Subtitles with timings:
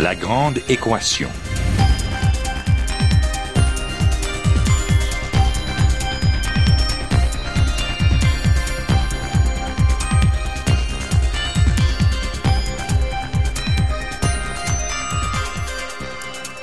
[0.00, 1.28] La grande équation.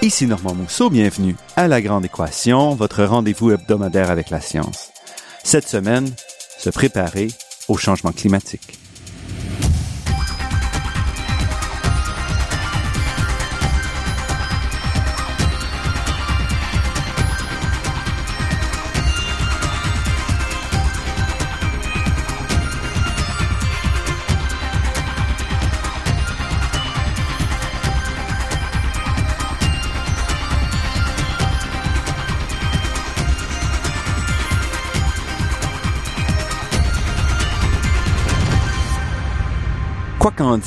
[0.01, 4.89] Ici Normand Mousseau, bienvenue à La Grande Équation, votre rendez-vous hebdomadaire avec la science.
[5.43, 6.11] Cette semaine,
[6.57, 7.27] se préparer
[7.67, 8.76] au changement climatique.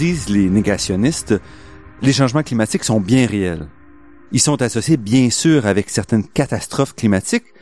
[0.01, 1.35] Disent les négationnistes,
[2.01, 3.69] les changements climatiques sont bien réels.
[4.33, 7.53] Ils sont associés bien sûr avec certaines catastrophes climatiques,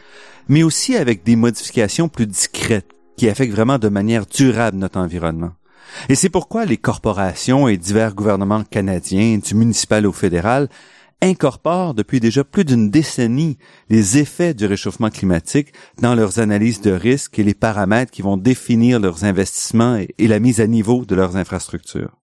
[0.46, 5.50] mais aussi avec des modifications plus discrètes qui affectent vraiment de manière durable notre environnement.
[6.08, 10.68] Et c'est pourquoi les corporations et divers gouvernements canadiens, du municipal au fédéral,
[11.20, 13.58] incorporent depuis déjà plus d'une décennie
[13.90, 18.36] les effets du réchauffement climatique dans leurs analyses de risques et les paramètres qui vont
[18.36, 22.17] définir leurs investissements et, la mise à niveau de leurs infrastructures.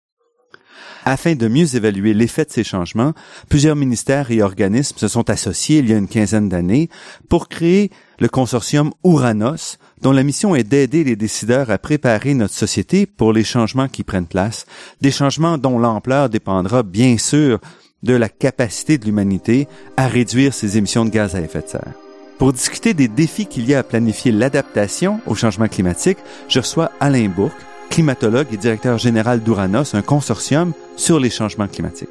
[1.06, 3.14] Afin de mieux évaluer l'effet de ces changements,
[3.50, 6.89] plusieurs ministères et organismes se sont associés il y a une quinzaine d'années
[7.30, 12.54] pour créer le consortium Ouranos, dont la mission est d'aider les décideurs à préparer notre
[12.54, 14.66] société pour les changements qui prennent place,
[15.02, 17.59] des changements dont l'ampleur dépendra bien sûr
[18.04, 19.67] de la capacité de l'humanité
[19.98, 21.94] à réduire ses émissions de gaz à effet de serre.
[22.38, 26.17] Pour discuter des défis qu'il y a à planifier l'adaptation au changement climatique,
[26.50, 32.10] je reçois Alain Bourque, climatologue et directeur général d'Uranos, un consortium sur les changements climatiques.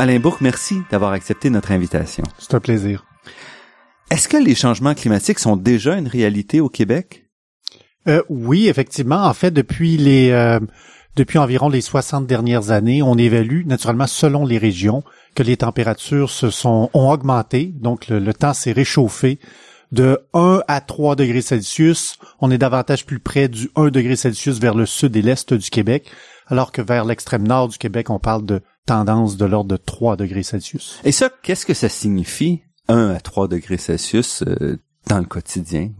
[0.00, 2.22] Alain Bourque, merci d'avoir accepté notre invitation.
[2.38, 3.04] C'est un plaisir.
[4.10, 7.26] Est-ce que les changements climatiques sont déjà une réalité au Québec?
[8.06, 9.24] Euh, oui, effectivement.
[9.24, 10.60] En fait, depuis les euh,
[11.16, 15.02] depuis environ les 60 dernières années, on évalue naturellement selon les régions
[15.34, 19.40] que les températures se sont ont augmenté, donc le, le temps s'est réchauffé
[19.92, 22.18] de 1 à 3 degrés Celsius.
[22.40, 25.70] On est davantage plus près du 1 degré Celsius vers le sud et l'est du
[25.70, 26.10] Québec,
[26.46, 30.16] alors que vers l'extrême nord du Québec, on parle de tendance de l'ordre de 3
[30.16, 31.00] degrés Celsius.
[31.04, 35.90] Et ça, qu'est-ce que ça signifie, 1 à 3 degrés Celsius, euh, dans le quotidien?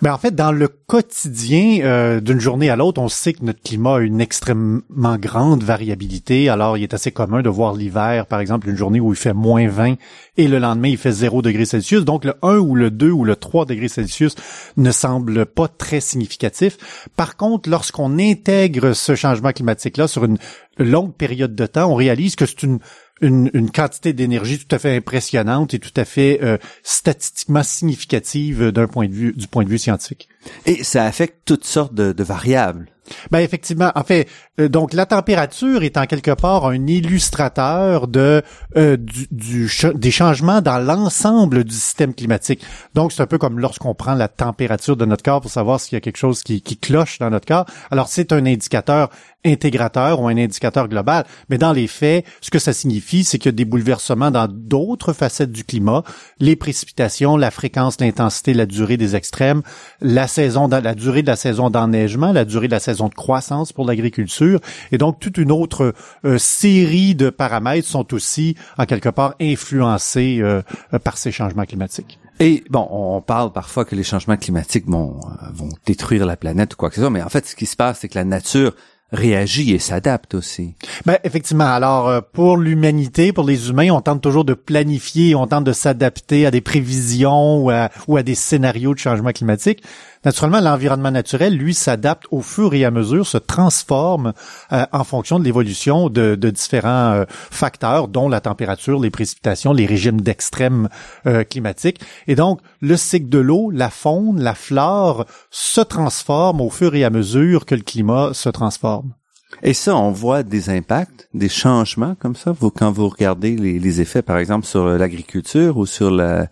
[0.00, 3.62] Ben en fait, dans le quotidien, euh, d'une journée à l'autre, on sait que notre
[3.62, 6.48] climat a une extrêmement grande variabilité.
[6.48, 9.32] Alors, il est assez commun de voir l'hiver, par exemple, une journée où il fait
[9.32, 9.94] moins 20
[10.36, 12.04] et le lendemain, il fait 0 degré Celsius.
[12.04, 14.34] Donc, le 1 ou le 2 ou le 3 degrés Celsius
[14.76, 17.08] ne semble pas très significatif.
[17.16, 20.38] Par contre, lorsqu'on intègre ce changement climatique-là sur une
[20.78, 22.78] longue période de temps, on réalise que c'est une
[23.22, 28.88] une, quantité d'énergie tout à fait impressionnante et tout à fait euh, statistiquement significative d'un
[28.88, 30.28] point de vue du point de vue scientifique.
[30.66, 32.92] Et ça affecte toutes sortes de, de variables.
[33.30, 34.28] Ben effectivement, en fait,
[34.60, 38.42] euh, donc la température est en quelque part un illustrateur de
[38.76, 42.62] euh, du, du des changements dans l'ensemble du système climatique.
[42.94, 45.94] Donc c'est un peu comme lorsqu'on prend la température de notre corps pour savoir s'il
[45.94, 47.66] y a quelque chose qui, qui cloche dans notre corps.
[47.90, 49.10] Alors c'est un indicateur
[49.44, 53.46] intégrateur ou un indicateur global, mais dans les faits, ce que ça signifie, c'est qu'il
[53.46, 56.04] y a des bouleversements dans d'autres facettes du climat,
[56.38, 59.62] les précipitations, la fréquence, l'intensité, la durée des extrêmes,
[60.00, 63.72] la saison, la durée de la saison d'enneigement, la durée de la saison de croissance
[63.72, 64.58] pour l'agriculture,
[64.90, 65.94] et donc toute une autre
[66.24, 71.64] euh, série de paramètres sont aussi en quelque part influencés euh, euh, par ces changements
[71.64, 72.18] climatiques.
[72.40, 76.74] Et bon, on parle parfois que les changements climatiques vont, euh, vont détruire la planète
[76.74, 78.24] ou quoi que ce soit, mais en fait, ce qui se passe, c'est que la
[78.24, 78.72] nature
[79.12, 80.74] réagit et s'adapte aussi.
[81.04, 81.66] Ben effectivement.
[81.66, 85.72] Alors euh, pour l'humanité, pour les humains, on tente toujours de planifier, on tente de
[85.72, 89.82] s'adapter à des prévisions ou à, ou à des scénarios de changement climatique.
[90.24, 94.32] Naturellement, l'environnement naturel, lui, s'adapte au fur et à mesure, se transforme
[94.72, 99.72] euh, en fonction de l'évolution de, de différents euh, facteurs, dont la température, les précipitations,
[99.72, 100.88] les régimes d'extrême
[101.26, 102.00] euh, climatique.
[102.28, 107.02] Et donc, le cycle de l'eau, la faune, la flore se transforment au fur et
[107.02, 109.14] à mesure que le climat se transforme.
[109.62, 113.78] Et ça, on voit des impacts, des changements comme ça, vous, quand vous regardez les,
[113.78, 116.46] les effets, par exemple, sur l'agriculture ou sur la,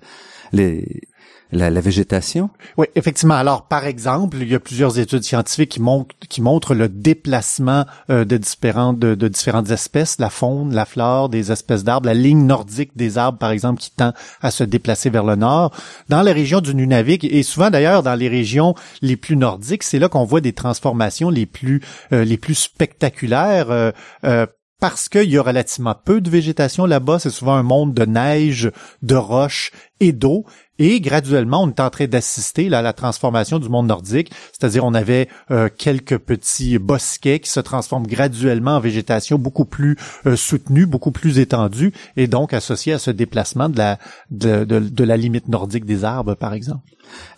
[0.53, 1.03] les,
[1.53, 2.51] la, la, végétation?
[2.77, 3.35] Oui, effectivement.
[3.35, 7.87] Alors, par exemple, il y a plusieurs études scientifiques qui montrent, qui montrent le déplacement
[8.11, 12.15] euh, de, différentes, de, de, différentes espèces, la faune, la flore, des espèces d'arbres, la
[12.15, 14.13] ligne nordique des arbres, par exemple, qui tend
[14.43, 15.73] à se déplacer vers le nord.
[16.09, 19.99] Dans les régions du Nunavik, et souvent d'ailleurs dans les régions les plus nordiques, c'est
[19.99, 21.83] là qu'on voit des transformations les plus,
[22.13, 23.71] euh, les plus spectaculaires.
[23.71, 23.91] Euh,
[24.25, 24.47] euh
[24.81, 27.19] parce qu'il y a relativement peu de végétation là-bas.
[27.19, 28.71] C'est souvent un monde de neige,
[29.03, 29.71] de roches
[30.01, 30.45] et d'eau.
[30.81, 34.95] Et graduellement, on est en train d'assister à la transformation du monde nordique, c'est-à-dire on
[34.95, 40.87] avait euh, quelques petits bosquets qui se transforment graduellement en végétation beaucoup plus euh, soutenue,
[40.87, 43.99] beaucoup plus étendue, et donc associés à ce déplacement de la,
[44.31, 46.89] de, de, de la limite nordique des arbres, par exemple.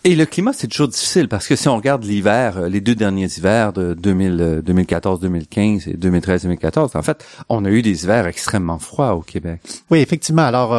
[0.05, 2.95] Et le climat, c'est toujours difficile parce que si on regarde l'hiver, euh, les deux
[2.95, 9.15] derniers hivers de 2014-2015 et 2013-2014, en fait, on a eu des hivers extrêmement froids
[9.15, 9.59] au Québec.
[9.89, 10.43] Oui, effectivement.
[10.43, 10.71] Alors,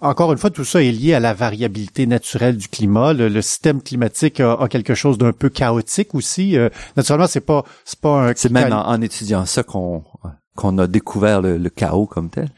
[0.00, 3.12] encore une fois, tout ça est lié à la variabilité naturelle du climat.
[3.12, 6.56] Le, système climatique a, quelque chose d'un peu chaotique aussi.
[6.56, 8.32] Euh, naturellement, c'est pas c'est pas un.
[8.34, 10.02] C'est même en, étudiant ça qu'on
[10.56, 12.48] qu'on a découvert le, chaos comme tel.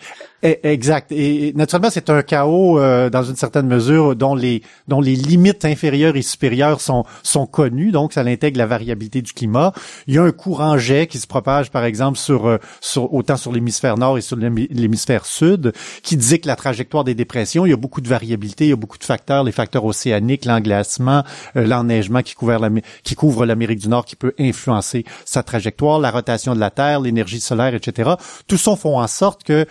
[0.45, 1.13] Eh, exact.
[1.13, 5.65] Et naturellement, c'est un chaos euh, dans une certaine mesure dont les dont les limites
[5.65, 7.93] inférieures et supérieures sont sont connues.
[7.93, 9.73] Donc, ça intègre la variabilité du climat.
[10.09, 13.37] Il y a un courant jet qui se propage, par exemple, sur euh, sur autant
[13.37, 15.73] sur l'hémisphère nord et sur l'hémisphère sud,
[16.03, 17.65] qui dit que la trajectoire des dépressions.
[17.65, 18.65] Il y a beaucoup de variabilité.
[18.65, 21.23] Il y a beaucoup de facteurs, les facteurs océaniques, l'englacement,
[21.57, 22.69] euh, l'enneigement qui couvre
[23.05, 27.01] qui couvre l'Amérique du Nord, qui peut influencer sa trajectoire, la rotation de la Terre,
[27.01, 28.11] l'énergie solaire, etc.
[28.49, 29.67] Tout ça font en sorte que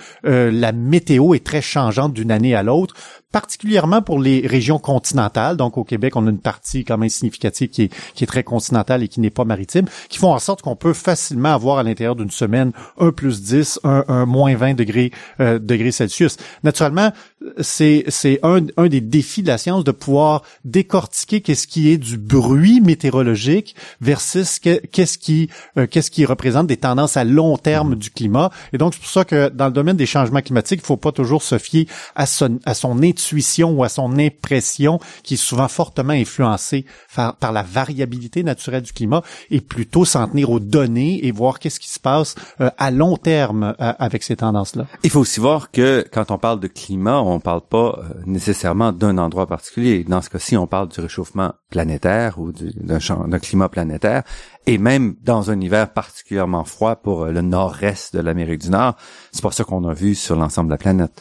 [0.61, 2.95] la météo est très changeante d'une année à l'autre
[3.31, 5.57] particulièrement pour les régions continentales.
[5.57, 8.43] Donc au Québec, on a une partie quand même significative qui est, qui est très
[8.43, 11.83] continentale et qui n'est pas maritime, qui font en sorte qu'on peut facilement avoir à
[11.83, 16.37] l'intérieur d'une semaine un plus 10, un, un moins 20 degrés, euh, degrés Celsius.
[16.63, 17.11] Naturellement,
[17.59, 18.05] c'est,
[18.43, 22.81] un, un des défis de la science de pouvoir décortiquer qu'est-ce qui est du bruit
[22.81, 28.51] météorologique versus qu'est-ce qui, euh, qu'est-ce qui représente des tendances à long terme du climat.
[28.73, 31.11] Et donc, c'est pour ça que dans le domaine des changements climatiques, il faut pas
[31.11, 35.38] toujours se fier à son, à son étude intuition ou à son impression qui est
[35.38, 36.85] souvent fortement influencée
[37.15, 41.79] par, la variabilité naturelle du climat et plutôt s'en tenir aux données et voir qu'est-ce
[41.79, 44.85] qui se passe euh, à long terme euh, avec ces tendances-là.
[45.03, 48.91] Il faut aussi voir que quand on parle de climat, on parle pas euh, nécessairement
[48.91, 50.06] d'un endroit particulier.
[50.07, 54.24] Dans ce cas-ci, on parle du réchauffement planétaire ou d'un climat planétaire
[54.67, 58.95] et même dans un hiver particulièrement froid pour le nord-est de l'Amérique du Nord.
[59.31, 61.11] C'est pas ça qu'on a vu sur l'ensemble de la planète.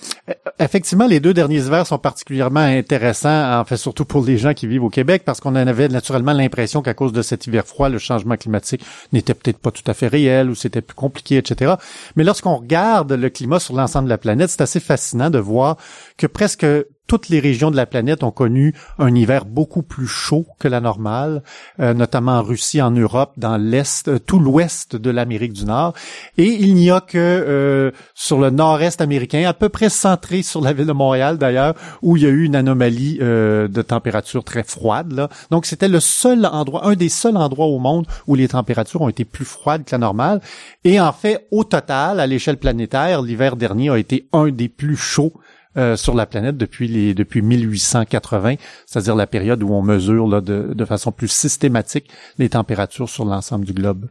[0.58, 4.66] Effectivement, les deux derniers hivers sont particulièrement intéressants, en fait surtout pour les gens qui
[4.66, 7.88] vivent au Québec, parce qu'on en avait naturellement l'impression qu'à cause de cet hiver froid,
[7.88, 11.75] le changement climatique n'était peut-être pas tout à fait réel ou c'était plus compliqué, etc.
[12.16, 15.76] Mais lorsqu'on regarde le climat sur l'ensemble de la planète, c'est assez fascinant de voir
[16.19, 16.66] que presque
[17.10, 20.80] toutes les régions de la planète ont connu un hiver beaucoup plus chaud que la
[20.80, 21.42] normale,
[21.80, 25.92] euh, notamment en Russie, en Europe, dans l'est, euh, tout l'ouest de l'Amérique du Nord.
[26.38, 30.60] Et il n'y a que euh, sur le nord-est américain, à peu près centré sur
[30.60, 34.62] la ville de Montréal d'ailleurs, où il y a eu une anomalie de température très
[34.62, 35.10] froide.
[35.10, 35.28] Là.
[35.50, 39.08] Donc c'était le seul endroit, un des seuls endroits au monde où les températures ont
[39.08, 40.40] été plus froides que la normale.
[40.84, 44.96] Et en fait, au total, à l'échelle planétaire, l'hiver dernier a été un des plus
[44.96, 45.32] chauds
[45.76, 48.56] euh, sur la planète depuis les depuis 1880,
[48.87, 53.25] c'est-à-dire la période où on mesure là, de, de façon plus systématique les températures sur
[53.25, 54.08] l'ensemble du globe.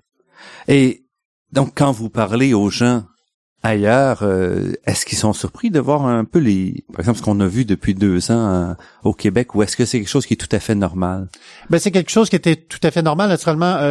[0.69, 1.03] Et
[1.51, 3.03] donc quand vous parlez aux gens
[3.61, 7.41] ailleurs, euh, est-ce qu'ils sont surpris de voir un peu les, par exemple, ce qu'on
[7.41, 8.73] a vu depuis deux ans euh,
[9.03, 11.27] au Québec, ou est-ce que c'est quelque chose qui est tout à fait normal?
[11.69, 13.27] Ben c'est quelque chose qui était tout à fait normal.
[13.27, 13.81] Naturellement,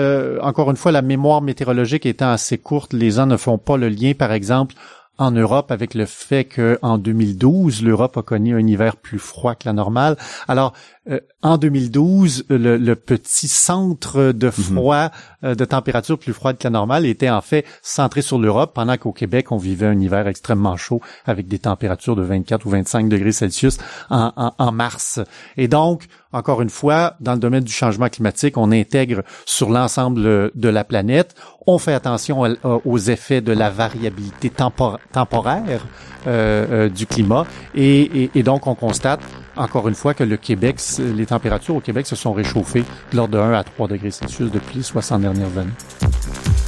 [0.40, 3.90] encore une fois, la mémoire météorologique étant assez courte, les gens ne font pas le
[3.90, 4.75] lien, par exemple,
[5.18, 9.66] en Europe avec le fait qu'en 2012, l'Europe a connu un hiver plus froid que
[9.66, 10.16] la normale.
[10.46, 10.72] Alors,
[11.08, 14.52] euh, en 2012, le, petit centre de mhm.
[14.52, 15.10] froid,
[15.44, 18.96] euh, de température plus froide que la normale était en fait centré sur l'Europe, pendant
[18.96, 23.08] qu'au Québec, on vivait un hiver extrêmement chaud avec des températures de 24 ou 25
[23.08, 23.78] degrés Celsius
[24.10, 25.20] en, en mars.
[25.56, 30.50] Et donc, encore une fois, dans le domaine du changement climatique, on intègre sur l'ensemble
[30.54, 31.34] de la planète.
[31.66, 35.86] On fait attention aux effets de la variabilité temporaire
[36.26, 37.46] euh, euh, du climat.
[37.74, 39.20] Et, et, donc, on constate
[39.58, 43.34] encore une fois que le Québec, les températures au Québec se sont réchauffées de l'ordre
[43.34, 46.67] de 1 à 3 degrés Celsius depuis les 60 dernières années.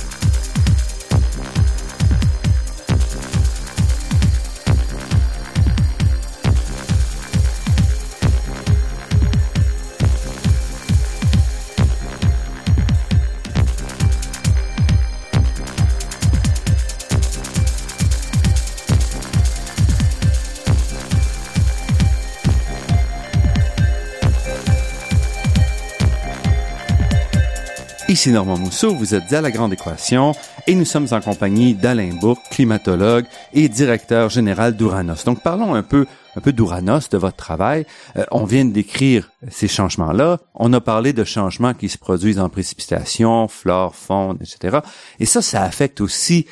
[28.11, 30.33] Ici Normand Mousseau, vous êtes à La Grande Équation
[30.67, 35.23] et nous sommes en compagnie d'Alain Bourg, climatologue et directeur général d'Uranos.
[35.25, 37.87] Donc parlons un peu un peu d'Uranos, de votre travail.
[38.17, 40.39] Euh, on vient de décrire ces changements-là.
[40.57, 44.81] On a parlé de changements qui se produisent en précipitation, flore, faune, etc.
[45.21, 46.47] Et ça, ça affecte aussi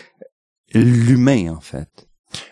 [0.73, 1.89] l'humain, en fait.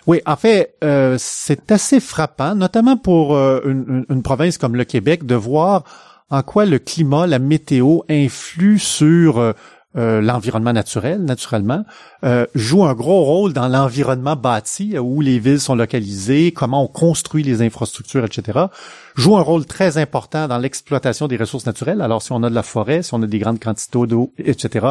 [0.09, 4.85] Oui, en fait, euh, c'est assez frappant, notamment pour euh, une, une, province comme le
[4.85, 5.85] Québec, de voir
[6.31, 9.53] en quoi le climat, la météo influe sur euh,
[9.97, 11.85] euh, l'environnement naturel, naturellement,
[12.23, 16.87] euh, joue un gros rôle dans l'environnement bâti, où les villes sont localisées, comment on
[16.87, 18.67] construit les infrastructures, etc.
[19.15, 22.03] Joue un rôle très important dans l'exploitation des ressources naturelles.
[22.03, 24.89] Alors, si on a de la forêt, si on a des grandes quantités d'eau, etc.,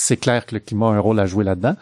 [0.00, 1.74] c'est clair que le climat a un rôle à jouer là-dedans.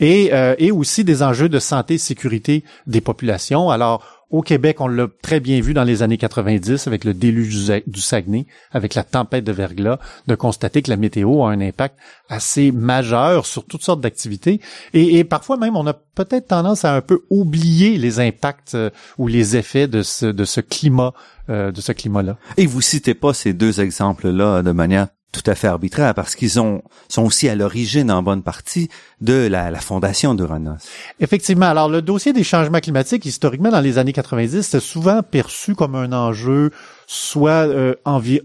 [0.00, 3.70] Et, et aussi des enjeux de santé et sécurité des populations.
[3.70, 7.82] Alors, au Québec, on l'a très bien vu dans les années 90 avec le déluge
[7.86, 11.96] du Saguenay, avec la tempête de verglas, de constater que la météo a un impact
[12.28, 14.60] assez majeur sur toutes sortes d'activités.
[14.92, 19.28] Et, parfois même, on a peut-être tendance à un peu oublier les impacts euh, ou
[19.28, 21.12] les effets de ce, de ce climat,
[21.48, 22.36] euh, de ce climat-là.
[22.56, 26.60] Et vous citez pas ces deux exemples-là de manière tout à fait arbitraire parce qu'ils
[26.60, 28.88] ont sont aussi à l'origine en bonne partie
[29.20, 30.78] de la, la fondation d'Uranos.
[31.20, 31.66] Effectivement.
[31.66, 35.94] Alors le dossier des changements climatiques historiquement dans les années 90 c'était souvent perçu comme
[35.96, 36.70] un enjeu
[37.06, 37.94] soit euh,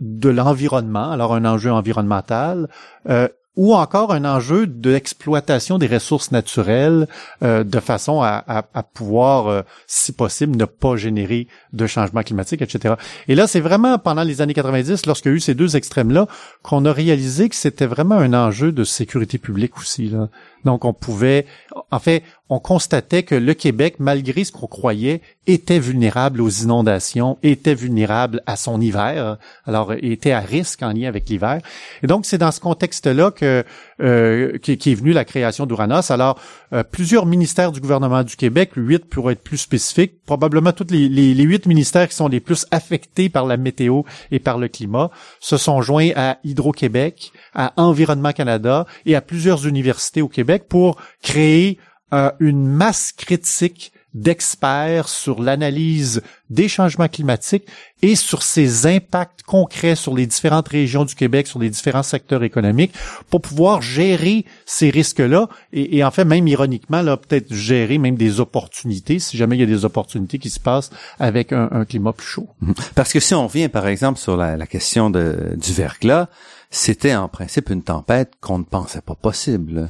[0.02, 2.68] de l'environnement, alors un enjeu environnemental,
[3.10, 3.28] euh,
[3.60, 7.10] ou encore un enjeu d'exploitation des ressources naturelles
[7.44, 12.24] euh, de façon à, à, à pouvoir, euh, si possible, ne pas générer de changement
[12.24, 12.94] climatique, etc.
[13.28, 16.28] Et là, c'est vraiment pendant les années 90, lorsqu'il y a eu ces deux extrêmes-là,
[16.64, 20.08] qu'on a réalisé que c'était vraiment un enjeu de sécurité publique aussi.
[20.08, 20.30] Là.
[20.66, 21.46] Donc, on pouvait,
[21.92, 27.38] en fait, on constatait que le Québec, malgré ce qu'on croyait, était vulnérable aux inondations,
[27.44, 31.60] était vulnérable à son hiver, alors était à risque en lien avec l'hiver.
[32.04, 33.64] Et donc, c'est dans ce contexte-là que
[34.02, 36.12] euh, qui, est venue la création d'Uranos.
[36.12, 36.40] Alors,
[36.74, 41.34] euh, plusieurs ministères du gouvernement du Québec, huit pour être plus spécifique, probablement tous les
[41.34, 45.58] huit ministères qui sont les plus affectés par la météo et par le climat, se
[45.58, 51.78] sont joints à Hydro-Québec, à Environnement Canada et à plusieurs universités au Québec pour créer
[52.14, 57.66] euh, une masse critique d'experts sur l'analyse des changements climatiques
[58.02, 62.44] et sur ses impacts concrets sur les différentes régions du Québec, sur les différents secteurs
[62.44, 62.94] économiques,
[63.30, 68.40] pour pouvoir gérer ces risques-là et, en fait même ironiquement là peut-être gérer même des
[68.40, 72.28] opportunités si jamais il y a des opportunités qui se passent avec un, climat plus
[72.28, 72.50] chaud.
[72.96, 76.28] Parce que si on revient par exemple sur la, question du verglas,
[76.72, 79.90] c'était en principe une tempête qu'on ne pensait pas possible.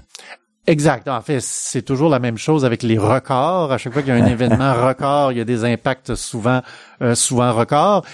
[0.70, 1.08] Exact.
[1.08, 3.72] En fait, c'est toujours la même chose avec les records.
[3.72, 6.62] À chaque fois qu'il y a un événement record, il y a des impacts souvent,
[7.02, 8.06] euh, souvent records.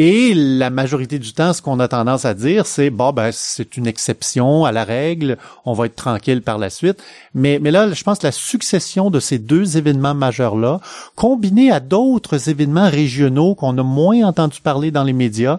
[0.00, 3.76] Et la majorité du temps, ce qu'on a tendance à dire, c'est bon, ben c'est
[3.76, 5.38] une exception à la règle.
[5.64, 7.02] On va être tranquille par la suite.
[7.34, 10.80] Mais, mais là, je pense que la succession de ces deux événements majeurs-là,
[11.16, 15.58] combinés à d'autres événements régionaux qu'on a moins entendu parler dans les médias,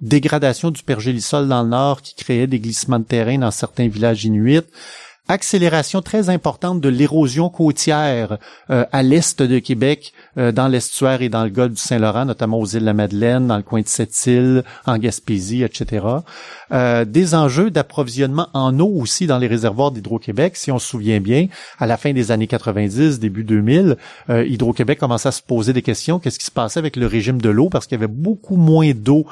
[0.00, 4.24] dégradation du pergélisol dans le nord qui créait des glissements de terrain dans certains villages
[4.24, 4.60] inuits,
[5.30, 8.38] accélération très importante de l'érosion côtière
[8.70, 12.58] euh, à l'est de Québec, euh, dans l'estuaire et dans le golfe du Saint-Laurent, notamment
[12.58, 16.06] aux îles de la Madeleine, dans le coin de Sept-Îles, en Gaspésie, etc.
[16.72, 20.56] Euh, des enjeux d'approvisionnement en eau aussi dans les réservoirs d'Hydro-Québec.
[20.56, 23.96] Si on se souvient bien, à la fin des années 90, début 2000,
[24.28, 26.18] Hydro-Québec commençait à se poser des questions.
[26.18, 27.68] Qu'est-ce qui se passait avec le régime de l'eau?
[27.68, 29.26] Parce qu'il y avait beaucoup moins d'eau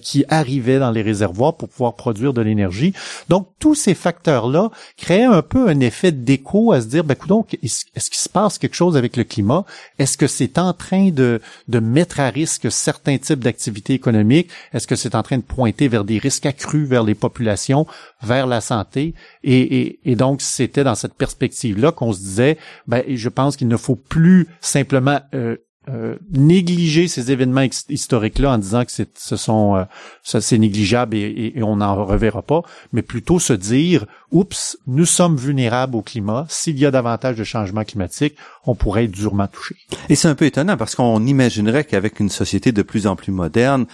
[0.00, 2.92] qui arrivait dans les réservoirs pour pouvoir produire de l'énergie.
[3.28, 7.58] Donc, tous ces facteurs-là créaient un peu un effet d'écho à se dire, ben, donc,
[7.62, 9.64] est-ce qu'il se passe quelque chose avec le climat?
[9.98, 14.50] Est-ce que c'est en train de, de mettre à risque certains types d'activités économiques?
[14.72, 17.86] Est-ce que c'est en train de pointer vers des risques accrus vers les populations,
[18.22, 19.14] vers la santé?
[19.42, 23.76] Et, et, donc, c'était dans cette perspective-là qu'on se disait, ben, je pense qu'il ne
[23.76, 25.56] faut plus simplement euh,
[25.88, 29.84] euh, négliger ces événements historiques-là en disant que ce sont euh,
[30.22, 32.62] ça c'est négligeable et, et on n'en reverra pas,
[32.92, 36.46] mais plutôt se dire oups, nous sommes vulnérables au climat.
[36.48, 39.74] S'il y a davantage de changements climatiques, on pourrait être durement touché.
[40.08, 43.32] Et c'est un peu étonnant parce qu'on imaginerait qu'avec une société de plus en plus
[43.32, 43.86] moderne,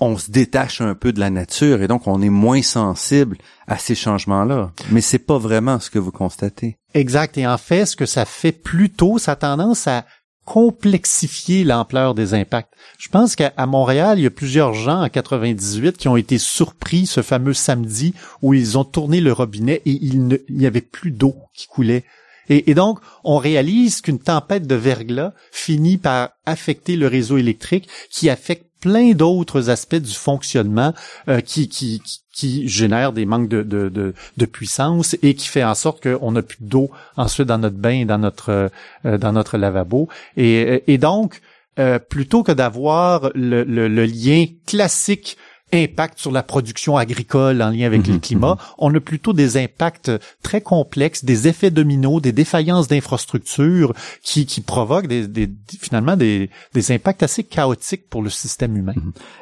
[0.00, 3.78] on se détache un peu de la nature et donc on est moins sensible à
[3.78, 4.72] ces changements-là.
[4.90, 6.78] Mais c'est pas vraiment ce que vous constatez.
[6.94, 7.38] Exact.
[7.38, 10.04] Et en fait, ce que ça fait plutôt, ça a tendance à
[10.44, 12.72] complexifier l'ampleur des impacts.
[12.98, 17.06] Je pense qu'à Montréal, il y a plusieurs gens en 98 qui ont été surpris
[17.06, 21.36] ce fameux samedi où ils ont tourné le robinet et il n'y avait plus d'eau
[21.54, 22.04] qui coulait.
[22.52, 28.28] Et, donc, on réalise qu'une tempête de verglas finit par affecter le réseau électrique qui
[28.28, 30.94] affecte plein d'autres aspects du fonctionnement
[31.28, 33.88] euh, qui, qui, qui génèrent des manques de, de,
[34.36, 38.04] de, puissance et qui fait en sorte qu'on n'a plus d'eau ensuite dans notre bain,
[38.06, 38.70] dans notre
[39.04, 40.08] euh, dans notre lavabo.
[40.36, 41.40] Et, et donc,
[41.78, 45.38] euh, plutôt que d'avoir le, le, lien classique
[45.72, 48.52] impact sur la production agricole en lien avec le mhm, climat.
[48.52, 48.74] Mhm.
[48.78, 50.10] On a plutôt des impacts
[50.42, 55.50] très complexes, des effets dominos, des défaillances d'infrastructures qui, qui provoquent des, des
[55.80, 58.94] finalement des, des impacts assez chaotiques pour le système humain.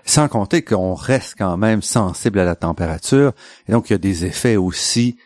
[0.04, 3.32] Sans compter qu'on reste quand même sensible à la température
[3.68, 5.16] et donc il y a des effets aussi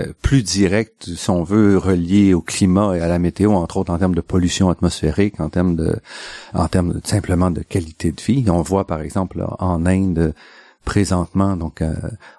[0.00, 3.92] euh, plus direct, si on veut, relié au climat et à la météo, entre autres
[3.92, 5.96] en termes de pollution atmosphérique, en termes de,
[6.54, 8.44] en termes simplement de qualité de vie.
[8.48, 10.34] On voit par exemple en Inde
[10.84, 11.94] présentement, donc euh,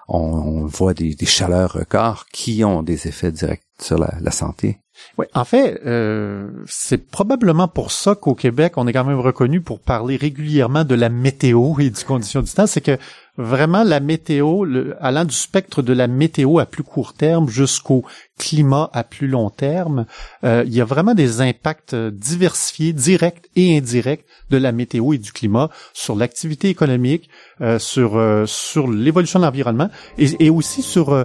[0.08, 4.78] on, voit des, chaleurs records qui ont des effets directs sur la, santé.
[5.18, 9.60] Oui, en fait, euh, c'est probablement pour ça qu'au Québec, on est quand même reconnu
[9.60, 12.66] pour parler régulièrement de la météo et du condition du temps.
[12.66, 12.98] C'est que
[13.36, 14.64] vraiment la météo,
[15.00, 18.04] allant du spectre de la météo à plus court terme jusqu'au
[18.38, 20.06] climat à plus long terme,
[20.44, 25.18] euh, il y a vraiment des impacts diversifiés, directs et indirects de la météo et
[25.18, 27.28] du climat sur l'activité économique,
[27.60, 31.24] euh, sur euh, sur l'évolution de l'environnement et, et, aussi sur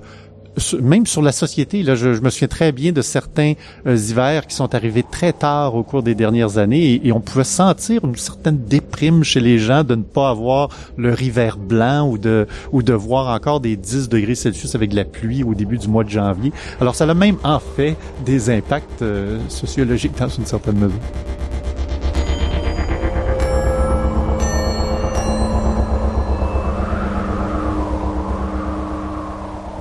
[0.82, 3.54] même sur la société, là, je, me souviens très bien de certains
[3.86, 7.44] euh, hivers qui sont arrivés très tard au cours des dernières années et, on pouvait
[7.44, 12.18] sentir une certaine déprime chez les gens de ne pas avoir le hiver blanc ou
[12.18, 15.78] de ou de voir encore des 10 degrés Celsius avec de la pluie au début
[15.78, 16.54] du mois de janvier.
[16.80, 21.00] Alors ça a même en fait des impacts euh, sociologiques dans une certaine mesure.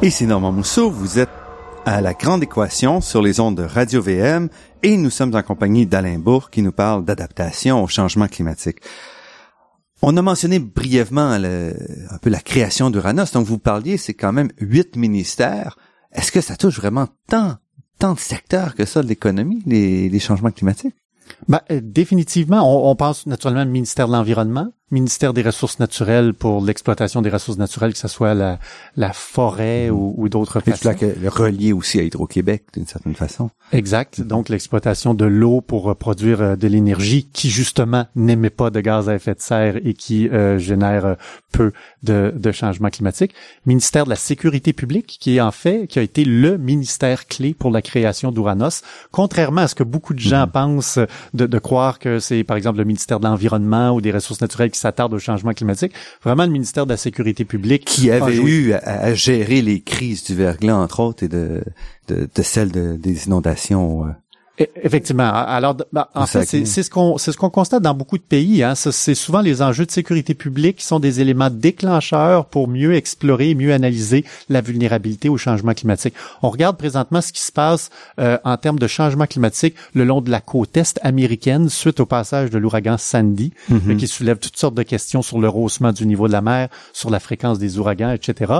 [0.00, 1.28] Ici Normand Mousseau, vous êtes
[1.84, 4.48] à la grande équation sur les ondes de Radio VM
[4.84, 8.78] et nous sommes en compagnie d'Alain Bourg qui nous parle d'adaptation au changement climatique.
[10.00, 14.52] On a mentionné brièvement un peu la création d'Uranos, donc vous parliez, c'est quand même
[14.60, 15.76] huit ministères.
[16.12, 17.56] Est-ce que ça touche vraiment tant,
[17.98, 20.94] tant de secteurs que ça de l'économie, les, les changements climatiques?
[21.48, 26.34] Ben, euh, définitivement, on, on, pense naturellement au ministère de l'Environnement, ministère des Ressources naturelles
[26.34, 28.58] pour l'exploitation des ressources naturelles, que ce soit la,
[28.96, 30.94] la forêt ou, ou d'autres façons.
[31.00, 33.50] le relié aussi à Hydro-Québec d'une certaine façon.
[33.72, 34.22] Exact.
[34.22, 38.80] Donc l'exploitation de l'eau pour euh, produire euh, de l'énergie qui justement n'émet pas de
[38.80, 41.16] gaz à effet de serre et qui euh, génère
[41.52, 41.72] peu
[42.02, 43.34] de, de changements climatiques.
[43.66, 47.52] Ministère de la Sécurité publique qui est en fait qui a été le ministère clé
[47.52, 50.50] pour la création d'Uranos, contrairement à ce que beaucoup de gens mm-hmm.
[50.50, 50.98] pensent
[51.34, 54.70] de, de croire que c'est par exemple le ministère de l'environnement ou des ressources naturelles
[54.70, 55.92] qui s'attarde au changement climatique.
[56.22, 60.34] Vraiment le ministère de la Sécurité publique qui avait eu à, gérer les crises du
[60.34, 61.62] verglas entre autres et de
[62.08, 64.10] de, de celles des inondations euh,
[64.82, 65.30] effectivement.
[65.32, 68.62] Alors, ben, en fait, c'est ce qu'on c'est ce qu'on constate dans beaucoup de pays.
[68.62, 68.74] Hein.
[68.74, 73.54] C'est souvent les enjeux de sécurité publique qui sont des éléments déclencheurs pour mieux explorer,
[73.54, 76.14] mieux analyser la vulnérabilité au changement climatique.
[76.42, 80.20] On regarde présentement ce qui se passe euh, en termes de changement climatique le long
[80.20, 83.96] de la côte est américaine suite au passage de l'ouragan Sandy, mm-hmm.
[83.96, 87.10] qui soulève toutes sortes de questions sur le rehaussement du niveau de la mer, sur
[87.10, 88.52] la fréquence des ouragans, etc.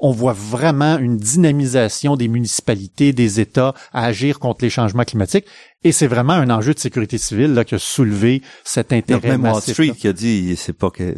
[0.00, 5.43] On voit vraiment une dynamisation des municipalités, des États à agir contre les changements climatiques
[5.82, 9.44] et c'est vraiment un enjeu de sécurité civile là, qui a soulevé cet intérêt même
[9.44, 11.14] Wall Street qui a dit, c'est pas que,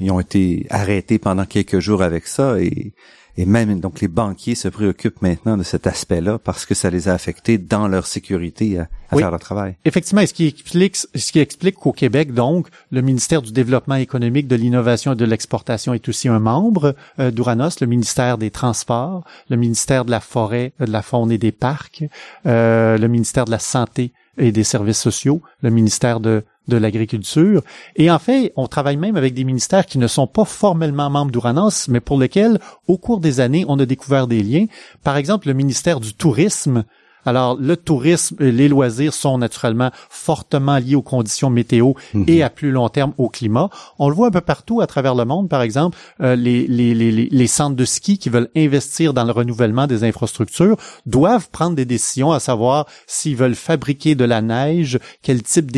[0.00, 2.94] ils ont été arrêtés pendant quelques jours avec ça et
[3.38, 7.08] et même donc les banquiers se préoccupent maintenant de cet aspect-là parce que ça les
[7.08, 9.76] a affectés dans leur sécurité à, faire leur travail.
[9.84, 14.48] Effectivement, ce qui explique ce qui explique qu'au Québec donc le ministère du développement économique,
[14.48, 19.22] de l'innovation et de l'exportation est aussi un membre euh, d'Uranos, le ministère des Transports,
[19.48, 22.02] le ministère de la forêt, de la faune et des parcs,
[22.44, 27.62] euh, le ministère de la santé et des services sociaux, le ministère de de l'agriculture.
[27.96, 31.32] Et en fait, on travaille même avec des ministères qui ne sont pas formellement membres
[31.32, 34.66] d'Uranos, mais pour lesquels, au cours des années, on a découvert des liens.
[35.02, 36.84] Par exemple, le ministère du Tourisme
[37.28, 42.24] alors, le tourisme, les loisirs sont naturellement fortement liés aux conditions météo mhm.
[42.26, 43.70] et à plus long terme au climat.
[43.98, 46.94] On le voit un peu partout à travers le monde, par exemple, euh, les, les,
[46.94, 51.76] les, les, centres de ski qui veulent investir dans le renouvellement des infrastructures doivent prendre
[51.76, 55.70] des décisions à savoir s'ils veulent fabriquer de la neige, quel type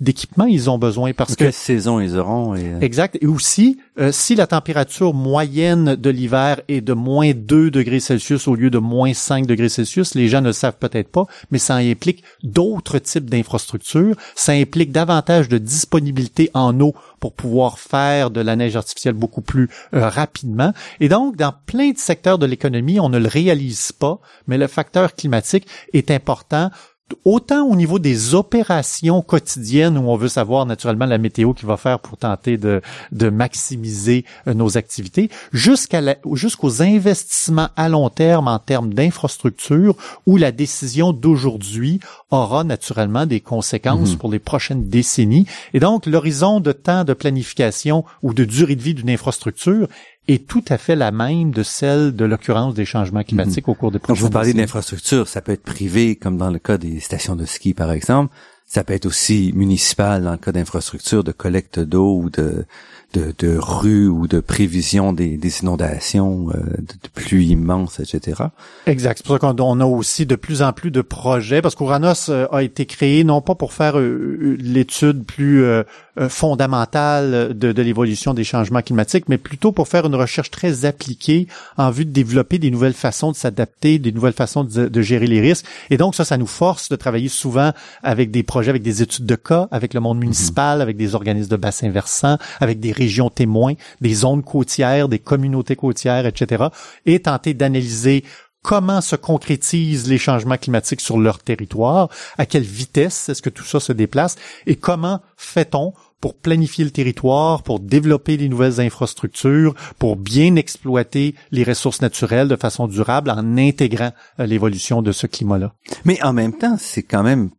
[0.00, 1.44] d'équipement ils ont besoin parce que...
[1.44, 2.54] Quelle saison ils auront.
[2.54, 2.64] Et...
[2.64, 3.18] Euh, exact.
[3.20, 8.48] Et aussi, euh, si la température moyenne de l'hiver est de moins 2 degrés Celsius
[8.48, 11.76] au lieu de moins 5 degrés Celsius, les gens ne savent peut-être pas, mais ça
[11.76, 14.16] implique d'autres types d'infrastructures.
[14.34, 19.42] Ça implique davantage de disponibilité en eau pour pouvoir faire de la neige artificielle beaucoup
[19.42, 20.72] plus euh, rapidement.
[21.00, 24.66] Et donc, dans plein de secteurs de l'économie, on ne le réalise pas, mais le
[24.66, 26.70] facteur climatique est important
[27.24, 31.76] autant au niveau des opérations quotidiennes où on veut savoir naturellement la météo qu'il va
[31.76, 32.80] faire pour tenter de,
[33.12, 40.36] de maximiser euh, nos activités, jusqu'à jusqu'aux investissements à long terme en termes d'infrastructure où
[40.36, 44.18] la décision d'aujourd'hui aura naturellement des conséquences mhm.
[44.18, 45.46] pour les prochaines décennies.
[45.74, 49.88] Et donc, l'horizon de temps de planification ou de durée de vie d'une infrastructure
[50.28, 53.72] est tout à fait la même de celle de l'occurrence des changements climatiques mhm.
[53.72, 56.58] au cours des prochaines Quand vous parlez d'infrastructure, ça peut être privé, comme dans le
[56.58, 58.32] cas des stations de ski, par exemple.
[58.66, 62.66] Ça peut être aussi municipal dans le cas d'infrastructures de collecte d'eau ou de
[63.14, 68.42] de, de rues ou de prévision des, des inondations, euh, de, pluies immenses, etc.
[68.86, 69.18] Exact.
[69.18, 72.46] C'est pour ça qu'on a aussi de plus en plus de projets, parce qu'Uranos euh,
[72.52, 75.64] a été créé non pas pour faire euh, l'étude plus
[76.28, 81.46] fondamentale de, de l'évolution des changements climatiques, mais plutôt pour faire une recherche très appliquée
[81.76, 85.26] en vue de développer des nouvelles façons de s'adapter, des nouvelles façons de, de, gérer
[85.26, 85.66] les risques.
[85.90, 89.26] Et donc ça, ça nous force de travailler souvent avec des projets, avec des études
[89.26, 93.30] de cas, avec le monde municipal, avec des organismes de bassin versant, avec des régions
[93.30, 96.64] témoins, des zones côtières, des communautés côtières, etc.,
[97.06, 98.24] et tenter d'analyser
[98.62, 103.64] comment se concrétisent les changements climatiques sur leur territoire, à quelle vitesse est-ce que tout
[103.64, 109.74] ça se déplace, et comment fait-on pour planifier le territoire, pour développer les nouvelles infrastructures,
[109.98, 115.26] pour bien exploiter les ressources naturelles de façon durable en intégrant euh, l'évolution de ce
[115.26, 115.74] climat-là.
[116.04, 117.50] Mais en même temps, c'est quand même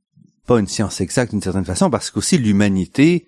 [0.45, 3.27] pas une science exacte d'une certaine façon, parce qu'aussi l'humanité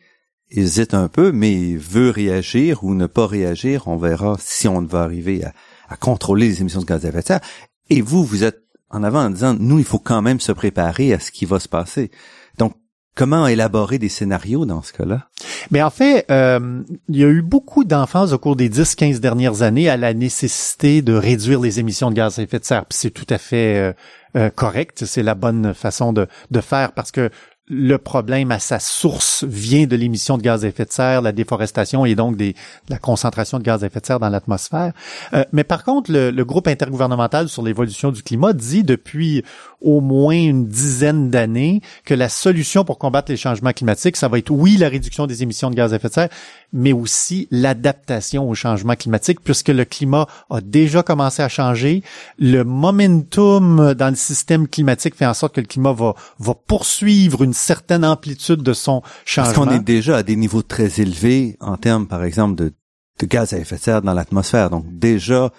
[0.49, 3.87] hésite un peu, mais veut réagir ou ne pas réagir.
[3.87, 7.25] On verra si on va arriver à, contrôler les émissions de gaz à effet de
[7.25, 7.41] serre.
[7.89, 11.13] Et vous, vous êtes en avant en disant, nous, il faut quand même se préparer
[11.13, 12.11] à ce qui va se passer.
[12.57, 12.73] Donc,
[13.15, 15.27] comment élaborer des scénarios dans ce cas-là?
[15.69, 19.61] Mais en fait, euh, il y a eu beaucoup d'enfants au cours des 10-15 dernières
[19.61, 22.85] années à la nécessité de réduire les émissions de gaz à effet de serre.
[22.89, 23.93] c'est tout à fait euh,
[24.37, 27.29] euh, correct, c'est la bonne façon de, de faire parce que
[27.67, 31.31] le problème à sa source vient de l'émission de gaz à effet de serre, la
[31.31, 32.57] déforestation et donc des, de
[32.89, 34.93] la concentration de gaz à effet de serre dans l'atmosphère.
[35.33, 39.43] Euh, mais par contre, le, le, groupe intergouvernemental sur l'évolution du climat dit depuis
[39.79, 44.37] au moins une dizaine d'années que la solution pour combattre les changements climatiques, ça va
[44.37, 46.29] être oui la réduction des émissions de gaz à effet de serre,
[46.73, 52.03] mais aussi l'adaptation au changement climatique, puisque le climat a déjà commencé à changer.
[52.37, 57.43] Le momentum dans le système climatique fait en sorte que le climat va, va poursuivre
[57.43, 59.53] une certaine amplitude de son changement.
[59.53, 62.73] Parce qu'on est déjà à des niveaux très élevés en termes, par exemple, de,
[63.19, 64.69] de gaz à effet de serre dans l'atmosphère.
[64.69, 65.51] Donc déjà,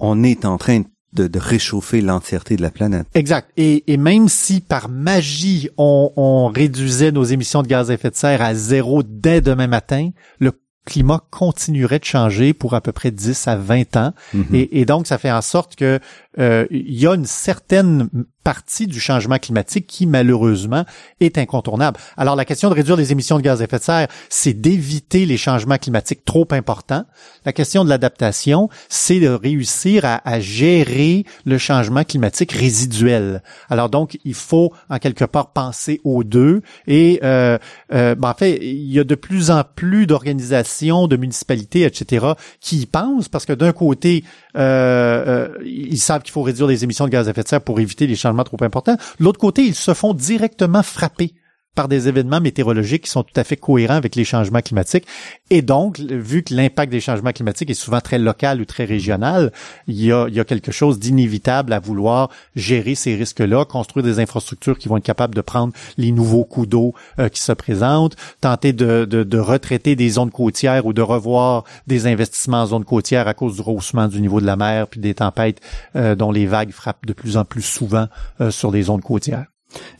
[0.00, 0.82] on est en train
[1.12, 3.06] de, de, réchauffer l'entièreté de la planète.
[3.14, 3.50] Exact.
[3.56, 8.10] Et, et même si par magie on, on, réduisait nos émissions de gaz à effet
[8.10, 10.52] de serre à zéro dès demain matin, le
[10.84, 14.12] climat continuerait de changer pour à peu près 10 à 20 ans.
[14.34, 14.54] Mm-hmm.
[14.54, 16.00] et, et, donc, ça fait en sorte que
[16.38, 18.08] euh, il y a une certaine
[18.48, 20.86] partie du changement climatique qui malheureusement
[21.20, 22.00] est incontournable.
[22.16, 25.26] Alors la question de réduire les émissions de gaz à effet de serre, c'est d'éviter
[25.26, 27.04] les changements climatiques trop importants.
[27.44, 33.42] La question de l'adaptation, c'est de réussir à, à, gérer le changement climatique résiduel.
[33.68, 37.58] Alors donc il faut en quelque part penser aux deux et euh,
[37.92, 42.28] euh, ben, en fait il y a de plus en plus d'organisations, de municipalités, etc.
[42.60, 44.24] qui y pensent parce que d'un côté
[44.58, 47.60] euh, euh, ils savent qu'il faut réduire les émissions de gaz à effet de serre
[47.60, 48.96] pour éviter les changements trop importants.
[49.18, 51.32] L'autre côté, ils se font directement frapper
[51.78, 55.06] par des événements météorologiques qui sont tout à fait cohérents avec les changements climatiques.
[55.48, 59.52] Et donc, vu que l'impact des changements climatiques est souvent très local ou très régional,
[59.86, 64.04] il y a, il y a quelque chose d'inévitable à vouloir gérer ces risques-là, construire
[64.04, 67.52] des infrastructures qui vont être capables de prendre les nouveaux coups d'eau euh, qui se
[67.52, 72.84] présentent, tenter de, de, retraiter des zones côtières ou de revoir des investissements en zones
[72.84, 75.60] côtières à cause du rehaussement du niveau de la mer puis des tempêtes
[75.94, 78.08] euh, dont les vagues frappent de plus en plus souvent
[78.40, 79.46] euh, sur les zones côtières.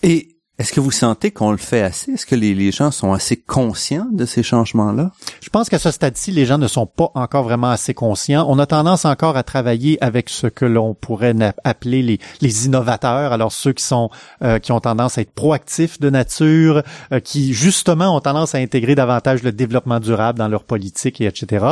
[0.03, 2.11] Et est-ce que vous sentez qu'on le fait assez?
[2.11, 5.13] Est-ce que les, gens sont assez conscients de ces changements-là?
[5.41, 8.45] Je pense qu'à ce stade-ci, les gens ne sont pas encore vraiment assez conscients.
[8.49, 13.33] On a tendance encore à travailler avec ce que l'on pourrait appeler les, innovateurs.
[13.33, 14.11] Alors ceux qui sont
[14.43, 18.59] euh, qui ont tendance à être proactifs de nature, euh, qui justement ont tendance à
[18.59, 21.67] intégrer davantage le développement durable dans leur politique et etc.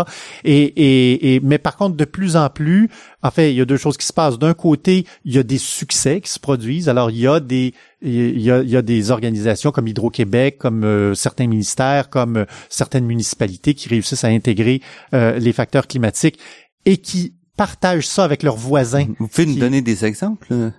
[0.44, 2.88] Et, et, et mais par contre, de plus en plus,
[3.25, 4.38] en fait, il y a deux choses qui se passent.
[4.38, 6.88] D'un côté, il y a des succès qui se produisent.
[6.88, 10.59] Alors il y a des il y a, il y a des organisations comme Hydro-Québec,
[10.59, 14.82] comme euh, certains ministères, comme euh, certaines municipalités qui réussissent à intégrer
[15.14, 16.38] euh, les facteurs climatiques
[16.85, 19.06] et qui partagent ça avec leurs voisins.
[19.18, 20.72] Vous pouvez nous donner des exemples?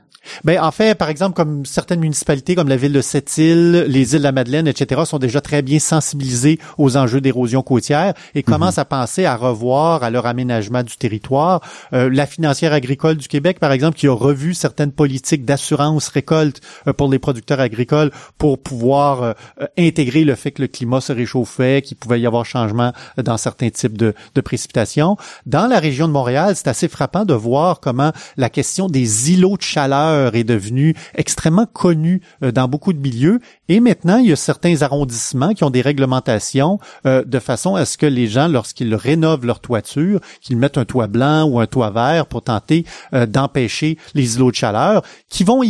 [0.44, 4.20] Ben en fait, par exemple, comme certaines municipalités, comme la ville de Sept-Îles, les îles
[4.20, 8.44] de la Madeleine, etc., sont déjà très bien sensibilisées aux enjeux d'érosion côtière et mhm.
[8.44, 11.62] commencent à penser à revoir à leur aménagement du territoire.
[11.94, 16.62] Euh, la financière agricole du Québec, par exemple, qui a revu certaines politiques d'assurance récolte
[16.88, 19.34] euh, pour les producteurs agricoles pour pouvoir euh,
[19.78, 23.70] intégrer le fait que le climat se réchauffait, qu'il pouvait y avoir changement dans certains
[23.70, 25.18] types de, de précipitations.
[25.46, 29.58] Dans la région de Montréal, c'est assez frappant de voir comment la question des îlots
[29.58, 33.39] de chaleur est devenu extrêmement connu euh, dans beaucoup de milieux.
[33.69, 37.86] Et maintenant, il y a certains arrondissements qui ont des réglementations euh, de façon à
[37.86, 41.67] ce que les gens, lorsqu'ils rénovent leur toiture, qu'ils mettent un toit blanc ou un
[41.67, 45.63] toit vert pour tenter euh, d'empêcher les îlots de chaleur, qui vont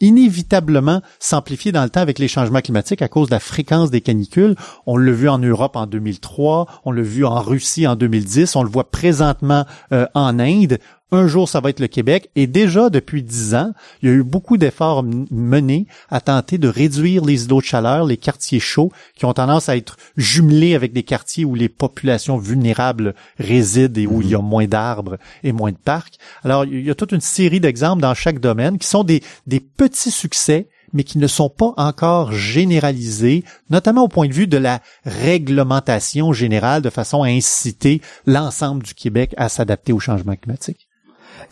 [0.00, 4.00] inévitablement s'amplifier dans le temps avec les changements climatiques à cause de la fréquence des
[4.00, 4.54] canicules.
[4.86, 8.62] On l'a vu en Europe en 2003, on l'a vu en Russie en 2010, on
[8.62, 10.78] le voit présentement en Inde.
[11.14, 12.28] Un jour, ça va être le Québec.
[12.34, 13.72] Et déjà, depuis dix ans,
[14.02, 18.04] il y a eu beaucoup d'efforts menés à tenter de réduire les îlots de chaleur,
[18.04, 22.36] les quartiers chauds, qui ont tendance à être jumelés avec des quartiers où les populations
[22.36, 24.48] vulnérables résident et où il y a mhm.
[24.48, 26.18] moins d'arbres et moins de parcs.
[26.42, 29.60] Alors, il y a toute une série d'exemples dans chaque domaine qui sont des, des
[29.60, 34.56] petits succès mais qui ne sont pas encore généralisés, notamment au point de vue de
[34.56, 40.83] la réglementation générale, de façon à inciter l'ensemble du Québec à s'adapter au changement climatique.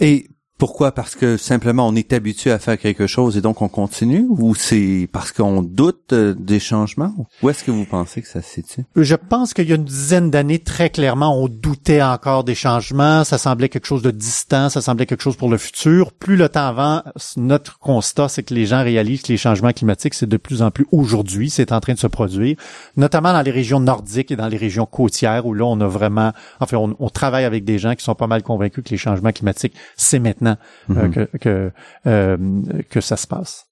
[0.01, 0.29] Et
[0.63, 0.93] pourquoi?
[0.93, 4.27] Parce que simplement on est habitué à faire quelque chose et donc on continue?
[4.29, 7.13] Ou c'est parce qu'on doute euh, des changements?
[7.43, 8.85] Où est-ce que vous pensez que ça se situe?
[8.95, 13.25] Je pense qu'il y a une dizaine d'années, très clairement, on doutait encore des changements.
[13.25, 16.13] Ça semblait quelque chose de distant, ça semblait quelque chose pour le futur.
[16.13, 17.03] Plus le temps avant,
[17.37, 20.71] notre constat, c'est que les gens réalisent que les changements climatiques, c'est de plus en
[20.71, 22.55] plus aujourd'hui, c'est en train de se produire,
[22.97, 26.31] notamment dans les régions nordiques et dans les régions côtières où là, on a vraiment,
[26.61, 29.75] enfin, on travaille avec des gens qui sont pas mal convaincus que les changements climatiques,
[29.97, 30.52] c'est maintenant
[30.91, 31.13] euh, mhm.
[31.13, 31.73] que que,
[32.07, 33.67] euh, que ça se passe.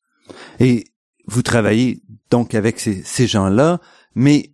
[0.58, 0.84] Et
[1.26, 3.80] vous travaillez donc avec ces, ces gens-là,
[4.14, 4.52] mais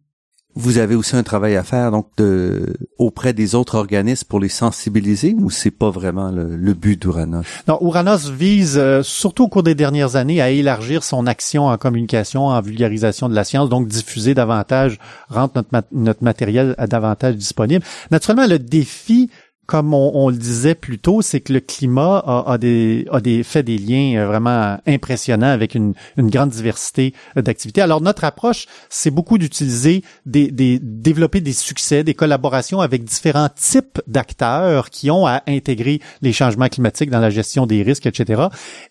[0.57, 4.49] vous avez aussi un travail à faire donc de, auprès des autres organismes pour les
[4.49, 7.45] sensibiliser ou c'est pas vraiment le, but d'Uranos?
[7.69, 11.77] Non, Uranos vise euh, surtout au cours des dernières années à élargir son action en
[11.77, 17.85] communication, en vulgarisation de la science, donc diffuser davantage, rendre notre, notre matériel davantage disponible.
[18.11, 19.31] Naturellement, le défi
[19.67, 23.63] comme on, le disait plus tôt, c'est que le climat a, des, a des, fait
[23.63, 27.81] des liens euh, vraiment impressionnants avec une, une grande diversité euh, d'activités.
[27.81, 33.49] Alors notre approche, c'est beaucoup d'utiliser des, des, développer des succès, des collaborations avec différents
[33.49, 38.45] types d'acteurs qui ont à intégrer les changements climatiques dans la gestion des risques, etc.